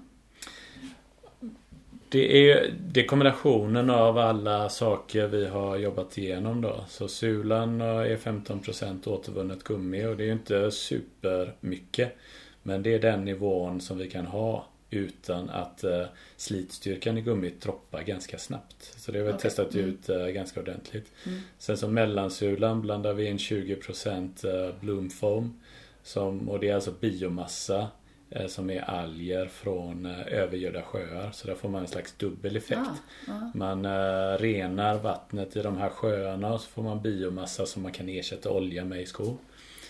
[2.09, 6.85] Det är, det är kombinationen av alla saker vi har jobbat igenom då.
[6.89, 12.17] Så sulan är 15% återvunnet gummi och det är ju inte supermycket.
[12.63, 16.05] Men det är den nivån som vi kan ha utan att eh,
[16.37, 18.95] slitstyrkan i gummit droppar ganska snabbt.
[18.97, 19.41] Så det har vi Okej.
[19.41, 21.13] testat ut eh, ganska ordentligt.
[21.59, 25.61] Sen så mellansulan blandar vi in 20% eh, bloom foam.
[26.03, 27.89] Som, och det är alltså biomassa
[28.31, 31.31] eh, som är alger från eh, övergödda sjöar.
[31.33, 32.91] Så där får man en slags dubbel effekt.
[33.29, 37.83] Ah, Man eh, renar vattnet i de här sjöarna och så får man biomassa som
[37.83, 39.37] man kan ersätta olja med i skor.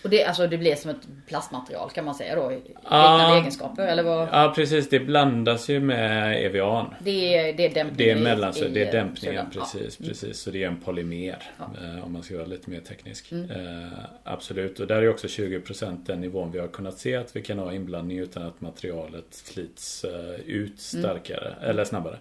[0.03, 2.49] Och det, alltså, det blir som ett plastmaterial kan man säga då?
[2.49, 3.37] Liknande Ja.
[3.37, 4.27] egenskaper eller vad?
[4.31, 6.93] Ja precis, det blandas ju med EVAn.
[6.99, 10.39] Det är, det är dämpning Det är mellan, i, det är eh, dämpningen precis, precis.
[10.39, 11.43] Så det är en polymer.
[11.59, 13.31] eh, Om man ska vara lite mer teknisk.
[13.31, 13.51] Mm.
[13.51, 13.91] Eh,
[14.23, 14.79] absolut.
[14.79, 17.73] Och där är också 20% den nivån vi har kunnat se att vi kan ha
[17.73, 22.17] inblandning utan att materialet slits eh, ut starkare eller snabbare.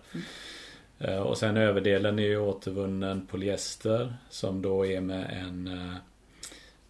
[0.99, 5.95] Eh, och sen överdelen är ju återvunnen polyester som då är med en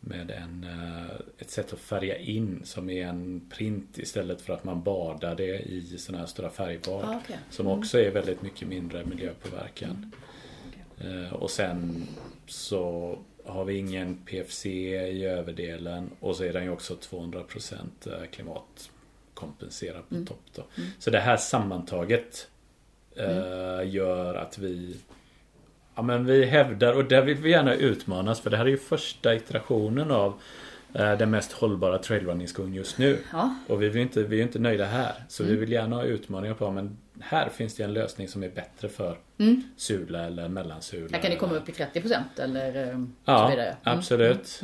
[0.04, 4.64] med en, eh, ett sätt att färga in som är en print istället för att
[4.64, 7.04] man badar det i sådana här stora färgbad.
[7.04, 7.38] Ah, okej.
[7.50, 10.12] Som också är väldigt mycket mindre miljöpåverkan.
[11.00, 12.06] Eh, Och sen
[12.46, 20.08] så har vi ingen PFC i överdelen och så är den ju också 200% klimatkompenserad
[20.08, 20.64] på topp då.
[20.98, 22.48] Så det här sammantaget
[23.16, 24.96] eh, gör att vi
[25.94, 28.78] Ja men vi hävdar och där vill vi gärna utmanas för det här är ju
[28.78, 30.40] första iterationen av
[30.92, 33.18] eh, den mest hållbara trailrunning-skon just nu.
[33.32, 33.54] Ja.
[33.68, 35.12] Och vi, vill inte, vi är inte nöjda här.
[35.28, 38.48] Så vi vill gärna ha utmaningar på men här finns det en lösning som är
[38.48, 39.16] bättre för
[39.76, 41.08] sula eller mellansula.
[41.12, 43.66] Här kan det komma upp i 30% eller eh, så Ja, vidare.
[43.66, 43.98] Mm.
[43.98, 44.62] absolut.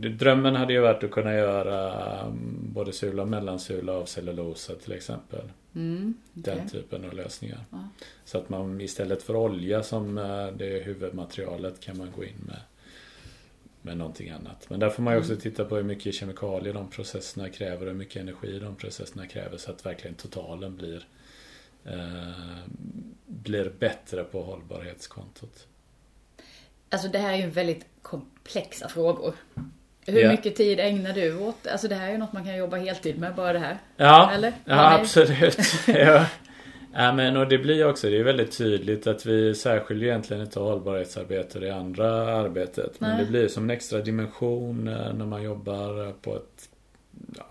[0.00, 4.92] Drömmen hade ju varit att kunna göra um, både sula och mellansula av cellulosa till
[4.92, 5.52] exempel.
[5.74, 6.70] Mm, Den okej.
[6.70, 7.64] typen av lösningar.
[7.70, 7.88] Ja.
[8.24, 12.60] Så att man istället för olja som eh, det huvudmaterialet kan man gå in med
[13.82, 14.70] med någonting annat.
[14.70, 15.40] Men där får man ju också Mm.
[15.40, 19.56] titta på hur mycket kemikalier de processerna kräver och hur mycket energi de processerna kräver
[19.56, 21.06] så att verkligen totalen blir
[21.84, 22.58] eh,
[23.26, 25.66] blir bättre på hållbarhetskontot.
[26.90, 29.34] Alltså det här är ju väldigt komplexa frågor.
[30.06, 30.30] Hur Ja.
[30.30, 31.66] mycket tid ägnar du åt?
[31.66, 33.78] Alltså det här är ju något man kan jobba heltid med, bara det här.
[33.96, 34.52] Ja, Eller?
[34.64, 35.58] ja Har absolut.
[35.86, 36.26] ja.
[36.96, 40.60] Ja, men och det blir också, det är väldigt tydligt att vi särskiljer egentligen inte
[40.60, 43.00] hållbarhetsarbete det andra arbetet.
[43.00, 43.24] Men Nej.
[43.24, 46.68] det blir som en extra dimension eh, när man jobbar på ett
[47.36, 47.46] ja,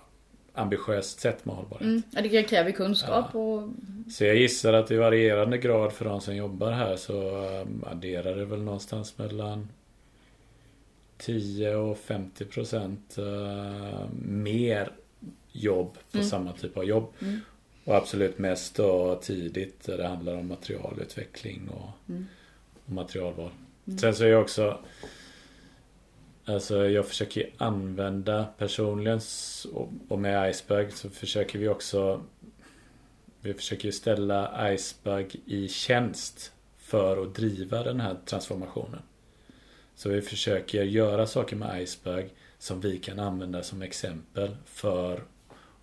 [0.54, 1.82] ambitiöst sätt med hållbarhet.
[1.86, 2.04] Mm.
[2.12, 3.64] Ja, det kräver kunskap och...
[4.12, 8.36] Så jag gissar att i varierande grad för de som jobbar här så eh, adderar
[8.36, 9.70] det väl någonstans mellan
[11.24, 14.92] 10 och 50 procent eh, mer
[15.52, 17.14] jobb på samma typ av jobb.
[17.86, 21.90] Och absolut mest då tidigt där det handlar om materialutveckling och,
[22.86, 23.50] och materialval.
[24.02, 24.80] Sen så är jag också
[26.46, 29.20] Alltså jag försöker använda personligen
[30.10, 32.22] och- med Iceberg så försöker vi också
[33.42, 39.00] Vi försöker ställa Iceberg i tjänst för att driva den här transformationen.
[39.96, 45.24] Så vi försöker göra saker med Iceberg som vi kan använda som exempel för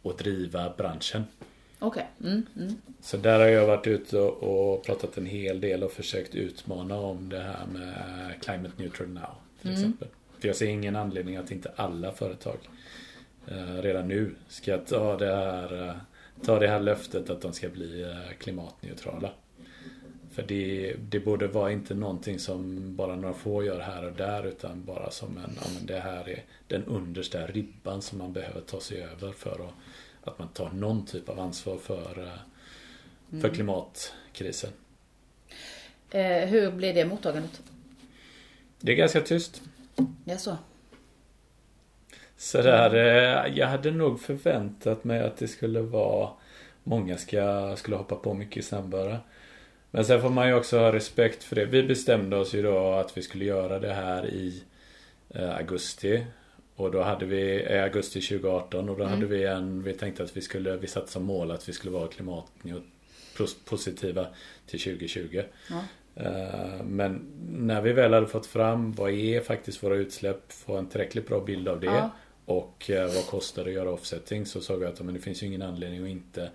[0.03, 1.25] att driva branschen.
[1.79, 2.07] Okej.
[2.21, 2.75] Mm, mm.
[3.01, 7.29] Så där har jag varit ute och pratat en hel del och försökt utmana om
[7.29, 7.95] det här med
[8.41, 9.35] Climate Neutral Now.
[9.63, 10.09] Till exempel.
[10.39, 12.59] För jag ser ingen anledning att inte alla företag
[13.49, 15.95] eh, redan nu ska ta det här eh,
[16.45, 19.31] ta det här löftet att de ska bli eh, klimatneutrala.
[20.41, 24.47] För det, det borde vara inte någonting som bara några få gör här och där
[24.47, 28.61] utan bara som en, ja men det här är den understa ribban som man behöver
[28.61, 29.75] ta sig över för att,
[30.29, 34.71] att man tar någon typ av ansvar för, eh, för klimatkrisen.
[36.11, 37.63] Eh, hur blir det mottagandet?
[38.81, 39.63] Det är ganska tyst.
[40.25, 40.57] Ja, så.
[42.37, 46.31] Så där, eh, jag hade nog förväntat mig att det skulle vara
[46.85, 49.19] Många ska, skulle hoppa på mycket snabbare.
[49.91, 51.65] Men sen får man ju också ha respekt för det.
[51.65, 54.63] Vi bestämde oss ju då att vi skulle göra det här i
[55.29, 56.25] eh, augusti.
[56.77, 60.37] Och då hade vi, eh, augusti 2018 och då hade vi en, vi tänkte att
[60.37, 64.27] vi skulle, vi satte som mål att vi skulle vara klimatpositiva
[64.67, 65.43] till 2020.
[65.71, 65.85] Ja.
[66.15, 70.87] Eh, Men när vi väl hade fått fram vad är faktiskt våra utsläpp, få en
[70.87, 72.11] tillräckligt bra bild av det Ja.
[72.45, 75.43] och eh, vad kostar det att göra offsetting så såg vi att men det finns
[75.43, 76.51] ju ingen anledning att inte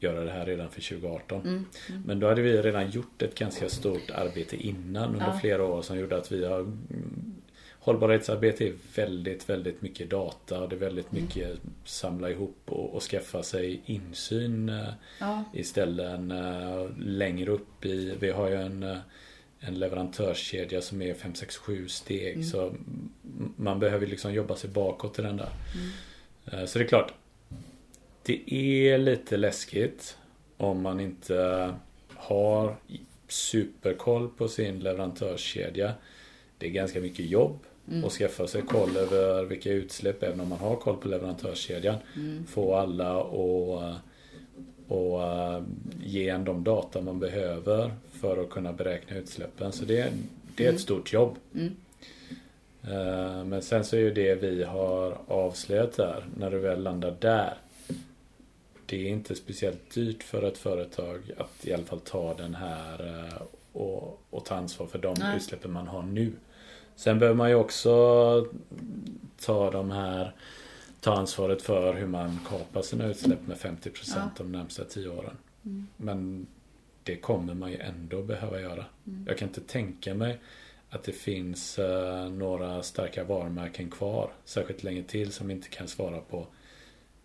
[0.00, 1.40] göra det här redan för 2018.
[1.40, 1.64] Mm,
[2.06, 5.38] Men då hade vi redan gjort ett ganska stort arbete innan under Ja.
[5.40, 7.34] flera år som gjorde att vi har mm,
[7.78, 11.24] Hållbarhetsarbete är väldigt, väldigt mycket data det är väldigt Mm.
[11.24, 14.88] mycket samla ihop och, och skaffa sig insyn eh,
[15.20, 15.44] Ja.
[15.52, 18.96] i ställen eh, längre upp i, vi har ju en, eh,
[19.60, 22.44] en leverantörskedja som är 5, 6, 7 steg Mm.
[22.44, 22.74] så
[23.56, 25.48] man behöver liksom jobba sig bakåt i den där.
[26.54, 26.66] Mm.
[26.66, 27.12] Så det är klart,
[28.26, 30.16] det är lite läskigt
[30.56, 31.74] om man inte
[32.14, 32.76] har
[33.28, 35.92] superkoll på sin leverantörskedja.
[36.58, 37.58] Det är ganska mycket jobb
[38.04, 41.96] att skaffa sig koll över vilka utsläpp, även om man har koll på leverantörskedjan.
[42.48, 44.00] Få alla att
[44.88, 45.62] och eh,
[46.04, 49.72] ge en de data man behöver för att kunna beräkna utsläppen.
[49.72, 50.12] Så det,
[50.56, 51.36] det är ett stort jobb.
[52.82, 57.16] Eh, Men sen så är ju det vi har avslöjat där, när du väl landar
[57.20, 57.54] där.
[58.86, 63.24] Det är inte speciellt dyrt för ett företag att i alla fall ta den här
[63.28, 65.36] eh, och, och ta ansvar för de Nej.
[65.36, 66.32] utsläppen man har nu.
[66.96, 67.90] Sen behöver man ju också
[69.40, 70.32] ta de här
[71.00, 74.30] ta ansvaret för hur man kapar sina utsläpp med 50% Ja.
[74.36, 75.36] de närmsta 10 åren.
[75.64, 75.86] Mm.
[75.96, 76.46] Men
[77.02, 78.84] det kommer man ju ändå behöva göra.
[79.26, 80.38] Jag kan inte tänka mig
[80.90, 86.20] att det finns eh, några starka varumärken kvar särskilt länge till som inte kan svara
[86.20, 86.46] på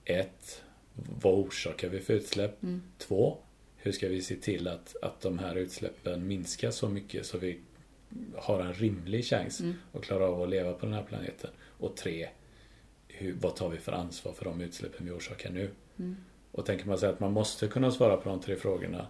[0.06, 0.64] ett,
[0.96, 2.64] Vad orsakar vi för utsläpp?
[2.64, 2.82] Mm.
[2.98, 3.38] Två,
[3.78, 7.60] Hur ska vi se till att, att de här utsläppen minskar så mycket så vi
[8.36, 9.74] har en rimlig chans Mm.
[9.94, 11.50] att klara av att leva på den här planeten?
[11.64, 12.30] Och tre,
[13.08, 15.70] hur, vad tar vi för ansvar för de utsläppen vi orsakar nu?
[16.00, 16.16] Mm.
[16.52, 19.08] Och tänker man sig att man måste kunna svara på de tre frågorna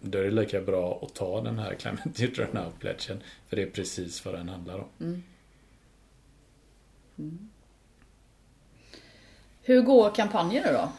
[0.00, 3.62] då är det lika bra att ta den här Climate Neutral Now pledgen För det
[3.62, 4.88] är precis vad den handlar om.
[5.00, 5.22] Mm.
[7.18, 7.48] Mm.
[9.62, 10.92] Hur går kampanjen nu då?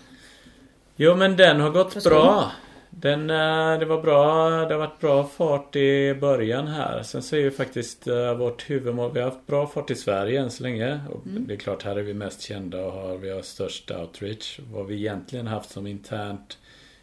[1.02, 2.10] Jo men den har gått Förstår.
[2.10, 2.52] bra.
[2.90, 7.04] Den, eh, det var bra, det har varit bra fart i början här.
[7.04, 10.42] Sen så är ju faktiskt eh, vårt huvudmål, vi har haft bra fart i Sverige
[10.42, 11.00] än så länge.
[11.10, 11.48] Och Mm.
[11.48, 14.60] Det är klart, här är vi mest kända och har, vi har störst outreach.
[14.72, 16.58] Vad vi egentligen haft som internt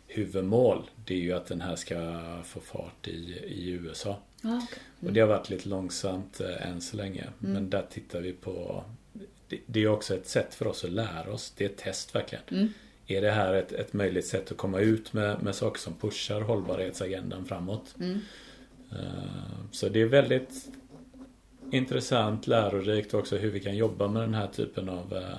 [0.06, 1.94] huvudmål, det är ju att den här ska
[2.44, 4.16] få fart i, i USA.
[4.42, 4.78] Ja, okej.
[5.08, 7.24] Och det har varit lite långsamt eh, än så länge.
[7.42, 7.52] Mm.
[7.52, 8.84] Men där tittar vi på
[9.48, 11.52] det, det är också ett sätt för oss att lära oss.
[11.56, 12.44] Det är ett test verkligen.
[12.50, 12.72] Mm.
[13.06, 16.40] Är det här ett, ett möjligt sätt att komma ut med, med saker som pushar
[16.40, 17.94] hållbarhetsagendan framåt?
[18.00, 18.20] Mm.
[18.92, 20.68] Eh, Så det är väldigt
[21.70, 25.38] intressant, lärorikt också hur vi kan jobba med den här typen av, eh,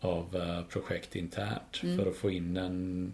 [0.00, 1.80] av eh, projekt internt.
[1.82, 1.98] Mm.
[1.98, 3.12] För att få in en...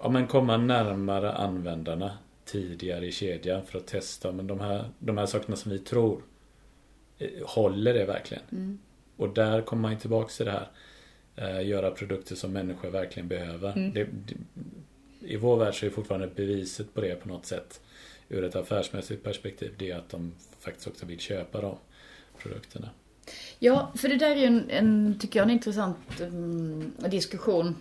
[0.00, 4.32] Ja men komma närmare användarna tidigare i kedjan för att testa.
[4.32, 6.22] Men de här, de här sakerna som vi tror,
[7.44, 8.42] håller det verkligen?
[8.52, 8.78] Mm.
[9.16, 10.68] Och där kommer man tillbaks till det här.
[11.36, 13.72] Eh, göra produkter som människor verkligen behöver.
[13.72, 13.92] Mm.
[13.92, 14.34] Det, det,
[15.20, 17.80] I vår värld så är fortfarande beviset på det på något sätt.
[18.28, 19.74] Ur ett affärsmässigt perspektiv.
[19.78, 21.76] Det är att de faktiskt också vill köpa de
[22.38, 22.90] produkterna.
[23.58, 27.76] Ja, för det där är ju en, en tycker jag, en intressant mm, diskussion.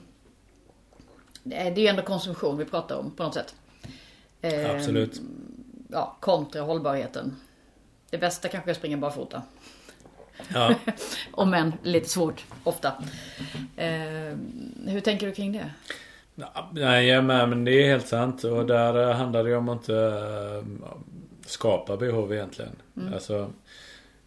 [1.43, 3.55] Det är ju ändå konsumtion vi pratar om på något sätt.
[4.41, 5.21] Eh, Absolut.
[5.87, 7.35] Ja, kontra hållbarheten.
[8.09, 9.43] Det bästa kanske är att springa barfota.
[10.53, 10.75] Ja,
[11.31, 12.93] Om än lite svårt, ofta.
[13.75, 14.37] Eh,
[14.85, 15.71] hur tänker du kring det?
[16.71, 18.43] nej jag är med, men det är helt sant.
[18.43, 20.87] Och där eh, handlar det om att inte eh,
[21.45, 22.75] skapa behov egentligen.
[22.97, 23.13] Mm.
[23.13, 23.51] Alltså,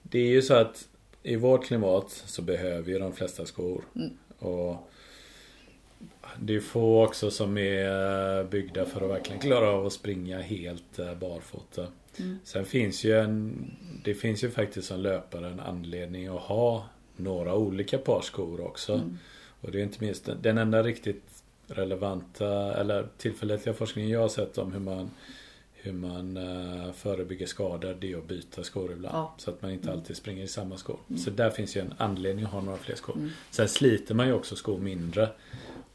[0.03, 0.89] det är ju så att
[1.23, 3.85] i vårt klimat så behöver ju de flesta skor.
[3.97, 4.11] Mm.
[4.39, 4.92] Och
[6.41, 10.41] det är få också som är eh, byggda för att verkligen klara av att springa
[10.41, 11.87] helt eh, barfota.
[12.17, 12.39] Mm.
[12.45, 13.65] Sen finns ju en
[14.05, 16.87] Det finns ju faktiskt som löpare en anledning att ha
[17.17, 18.93] några olika par skor också.
[18.93, 19.19] Mm.
[19.61, 21.25] Och det är inte minst den, enda riktigt
[21.67, 25.11] relevanta eller tillförlitliga forskningen jag har sett om hur man
[25.75, 29.17] hur man eh, förebygger skador det är att byta skor ibland.
[29.17, 29.35] Ja.
[29.39, 29.99] Så att man inte Mm.
[29.99, 30.99] alltid springer i samma skor.
[31.19, 33.17] Så där finns ju en anledning att ha några fler skor.
[33.17, 33.31] Mm.
[33.51, 35.29] Sen sliter man ju också skor mindre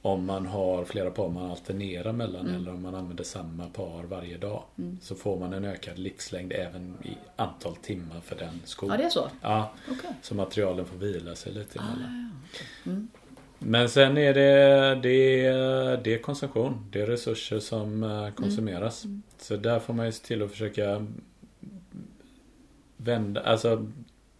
[0.01, 2.55] om man har flera par man alternerar mellan Mm.
[2.55, 4.63] eller om man använder samma par varje dag.
[4.77, 4.97] Mm.
[5.01, 8.89] Så får man en ökad livslängd även i antal timmar för den skon.
[8.89, 9.29] Ja, det är så?
[9.41, 10.09] Ja, Okej.
[10.21, 12.31] så materialen får vila sig lite Ah, emellan.
[12.43, 12.67] ja, okej.
[12.85, 13.07] Mm.
[13.59, 15.41] Men sen är det, det,
[16.03, 16.87] det är konsumtion.
[16.91, 19.05] Det är resurser som eh, konsumeras.
[19.05, 19.21] Mm.
[19.37, 21.05] Så där får man ju se till att försöka
[22.97, 23.87] vända, alltså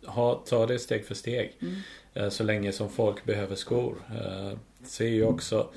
[0.06, 1.54] ha, ta det steg för steg.
[1.62, 1.76] Mm.
[2.14, 3.96] Eh, Så länge som folk behöver skor.
[4.88, 5.70] Ser ju också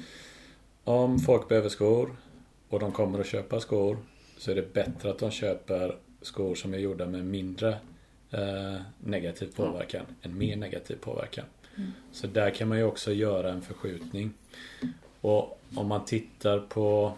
[0.85, 2.17] om folk behöver skor
[2.69, 3.99] och de kommer att köpa skor
[4.39, 7.69] så är det bättre att de köper skor som är gjorda med mindre
[8.31, 11.45] eh, negativ påverkan än mer negativ påverkan.
[11.77, 11.93] Mm.
[12.13, 14.33] Så där kan man ju också göra en förskjutning.
[15.21, 17.13] Och om man tittar på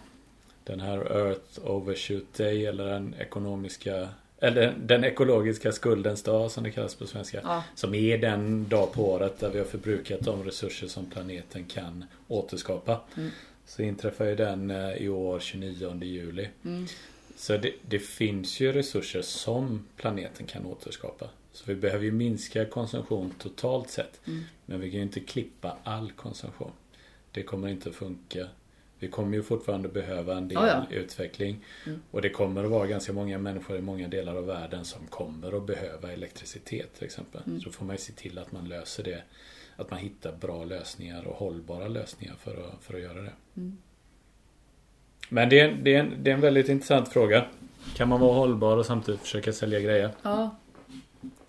[0.63, 4.09] den här Earth Overshoot Day eller den ekonomiska
[4.43, 7.39] eller den ekologiska skuldens dag som det kallas på svenska.
[7.43, 7.63] Ja.
[7.75, 12.05] Som är den dag på året där vi har förbrukat de resurser som planeten kan
[12.27, 13.01] återskapa.
[13.17, 13.29] Mm.
[13.65, 16.49] Så inträffar ju den eh, i år 29 juli.
[16.65, 16.87] Mm.
[17.35, 21.29] Så det, det finns ju resurser som planeten kan återskapa.
[21.53, 24.21] Så vi behöver ju minska konsumtion totalt sett.
[24.27, 24.43] Mm.
[24.65, 26.71] Men vi kan ju inte klippa all konsumtion.
[27.31, 28.47] Det kommer inte att funka.
[29.03, 30.95] Vi kommer ju fortfarande behöva en del Ja, ja.
[30.95, 31.65] utveckling.
[31.85, 32.01] Mm.
[32.11, 35.57] Och det kommer att vara ganska många människor i många delar av världen som kommer
[35.57, 37.41] att behöva elektricitet till exempel.
[37.45, 37.61] Mm.
[37.61, 39.23] Så får man ju se till att man löser det.
[39.75, 43.33] Att man hittar bra lösningar och hållbara lösningar för att, för att göra det.
[43.55, 43.77] Mm.
[45.29, 47.45] Men det är, det, är en, det är en väldigt intressant fråga.
[47.95, 50.09] Kan man vara hållbar och samtidigt försöka sälja grejer?
[50.21, 50.55] Ja.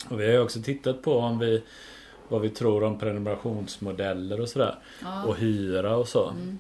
[0.09, 1.63] Och vi har ju också tittat på om vi
[2.29, 4.75] vad vi tror om prenumerationsmodeller och sådär.
[5.03, 5.25] Ja.
[5.25, 6.31] Och hyra och så.
[6.31, 6.59] Mm.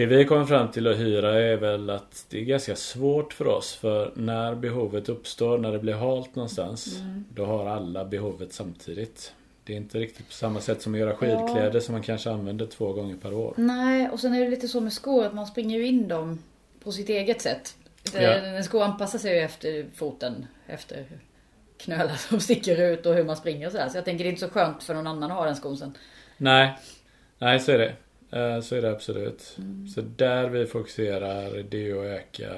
[0.00, 3.46] Det vi kommer fram till att hyra är väl att det är ganska svårt för
[3.46, 3.74] oss.
[3.74, 6.98] För när behovet uppstår, när det blir halt någonstans.
[7.00, 7.24] Mm.
[7.34, 9.32] Då har alla behovet samtidigt.
[9.64, 12.66] Det är inte riktigt på samma sätt som att göra skidkläder som man kanske använder
[12.66, 13.54] två gånger per år.
[13.56, 16.42] Nej, och sen är det lite så med skor att man springer ju in dem
[16.84, 17.76] på sitt eget sätt.
[18.14, 18.20] Ja.
[18.20, 21.04] En sko anpassar sig ju efter foten, efter
[21.78, 23.88] knölar som sticker ut och hur man springer och sådär.
[23.88, 25.76] Så jag tänker det är inte så skönt för någon annan att ha den skon
[25.76, 25.96] sen.
[26.36, 26.78] Nej,
[27.38, 27.94] nej så är det.
[28.30, 29.54] Eh, Så är det absolut.
[29.58, 29.88] Mm.
[29.88, 32.52] Så där vi fokuserar det är att öka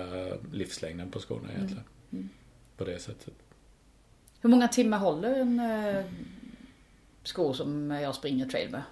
[0.53, 1.85] livslängden på skorna egentligen.
[2.13, 2.29] Mm.
[2.77, 3.35] På det sättet.
[4.41, 6.05] Hur många timmar håller en eh,
[7.23, 8.83] sko som jag springer trail med?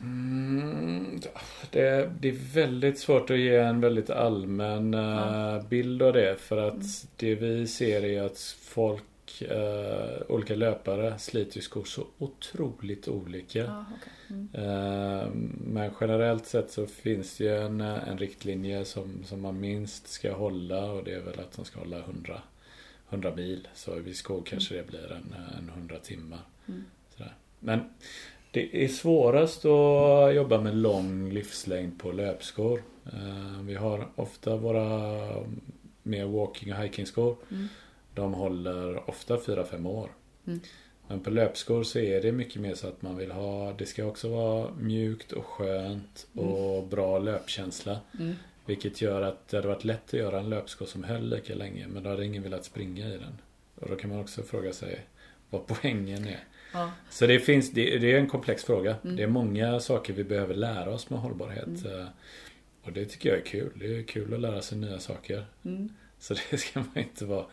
[0.00, 1.20] Mm,
[1.70, 6.36] det, det är väldigt svårt att ge en väldigt allmän eh, bild av det.
[6.40, 6.86] För att Mm.
[7.16, 9.02] det vi ser är att folk,
[9.42, 13.58] eh, olika löpare sliter ju skor så otroligt olika.
[13.58, 14.12] Ja, okej.
[14.28, 14.48] mm.
[14.52, 15.28] Eh,
[15.72, 20.34] Men generellt sett så finns det ju en, en riktlinje som, som man minst ska
[20.34, 22.42] hålla och det är väl att de ska hålla 100,
[23.10, 23.68] 100 mil.
[23.74, 26.40] Så vid skor kanske det blir en, en 100 timmar.
[26.68, 26.84] Mm.
[27.60, 27.80] Men
[28.50, 32.82] det är svårast att jobba med lång livslängd på löpskor.
[33.12, 35.20] Eh, Vi har ofta våra
[36.02, 37.36] mer walking och hiking skor.
[37.50, 37.68] Mm.
[38.16, 40.10] De håller ofta 4-5 år.
[40.46, 40.60] Mm.
[41.08, 44.04] Men på löpskor så är det mycket mer så att man vill ha Det ska
[44.04, 48.00] också vara mjukt och skönt och bra löpkänsla.
[48.18, 48.34] Mm.
[48.66, 51.86] Vilket gör att det hade varit lätt att göra en löpsko som höll lika länge
[51.88, 53.38] men då hade ingen velat springa i den.
[53.74, 55.00] Och då kan man också fråga sig
[55.50, 56.44] vad poängen är.
[56.72, 56.90] Ja.
[57.10, 58.96] Så det finns, det, det är en komplex fråga.
[59.04, 59.16] Mm.
[59.16, 61.84] Det är många saker vi behöver lära oss med hållbarhet.
[61.86, 62.06] Eh,
[62.82, 63.70] Och det tycker jag är kul.
[63.74, 65.46] Det är kul att lära sig nya saker.
[65.64, 65.88] Mm.
[66.18, 67.46] Så det ska man inte vara,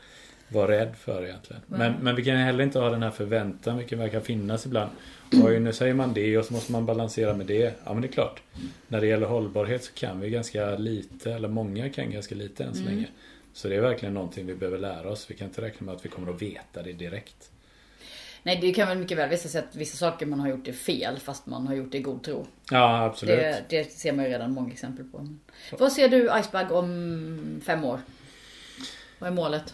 [0.53, 1.61] vara rädd för egentligen.
[1.67, 4.91] Men, men vi kan heller inte ha den här förväntan vilken verkar finnas ibland.
[5.43, 7.73] Oj, nu säger man det och så måste man balansera med det.
[7.85, 8.41] Ja men det är klart.
[8.87, 12.73] När det gäller hållbarhet så kan vi ganska lite, eller många kan ganska lite än
[12.73, 12.93] så Mm.
[12.95, 13.07] länge.
[13.53, 15.25] Så det är verkligen någonting vi behöver lära oss.
[15.31, 17.49] Vi kan inte räkna med att vi kommer att veta det direkt.
[18.43, 20.71] Nej, det kan väl mycket väl visa sig att vissa saker man har gjort är
[20.73, 22.47] fel fast man har gjort det i god tro.
[22.71, 23.35] Ja, absolut.
[23.37, 25.27] Det, det ser man ju redan många exempel på.
[25.79, 27.99] Vad ser du Icebag om fem år?
[29.19, 29.73] Vad är målet?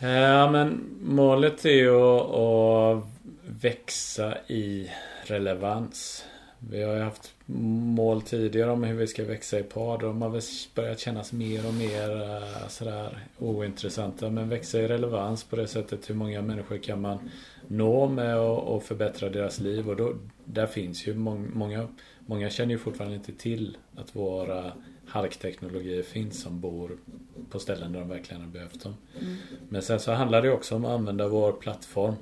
[0.00, 3.04] Ja men målet är ju att, att
[3.46, 4.90] växa i
[5.24, 6.24] relevans.
[6.70, 9.98] Vi har ju haft mål tidigare om hur vi ska växa i par.
[9.98, 10.42] De har väl
[10.74, 14.30] börjat kännas mer och mer eh, sådär ointressanta.
[14.30, 16.10] Men växa i relevans på det sättet.
[16.10, 17.30] Hur många människor kan man
[17.68, 19.88] nå med och förbättra deras liv?
[19.88, 20.14] Och då,
[20.44, 21.88] där finns ju många,
[22.26, 24.72] många känner ju fortfarande inte till att våra
[25.12, 26.98] halkteknologier finns som bor
[27.50, 28.94] på ställen där de verkligen har behövt dem.
[29.68, 32.14] Men sen så handlar det också om att använda vår plattform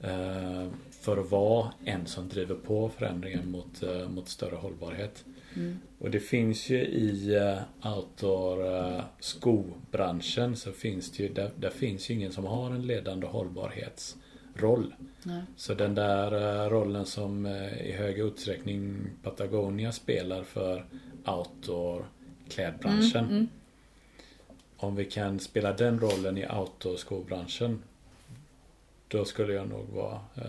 [0.00, 5.24] eh, för att vara en som driver på förändringen mot, eh, mot större hållbarhet.
[5.98, 11.70] Och det finns ju i eh, outdoor eh, skobranschen så finns det ju, där, där
[11.70, 14.94] finns ju ingen som har en ledande hållbarhetsroll.
[15.22, 15.42] Nej.
[15.56, 16.32] Så den där
[16.64, 20.84] eh, rollen som eh, i hög utsträckning Patagonia spelar för
[21.26, 22.04] outdoor
[22.48, 23.24] klädbranschen.
[23.24, 23.48] Mm, mm.
[24.76, 27.82] Om vi kan spela den rollen i outdoor-skobranschen
[29.08, 30.42] Då skulle jag nog vara eh,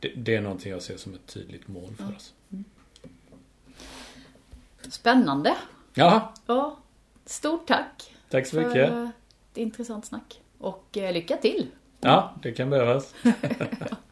[0.00, 2.34] det, det är någonting jag ser som ett tydligt mål för oss.
[4.88, 5.56] Spännande.
[5.94, 6.76] Ja, Ja,
[7.26, 8.90] stort tack tack så mycket.
[8.90, 10.40] ett intressant snack.
[10.58, 11.66] Och eh, lycka till!
[12.00, 13.14] Ja, det kan behövas.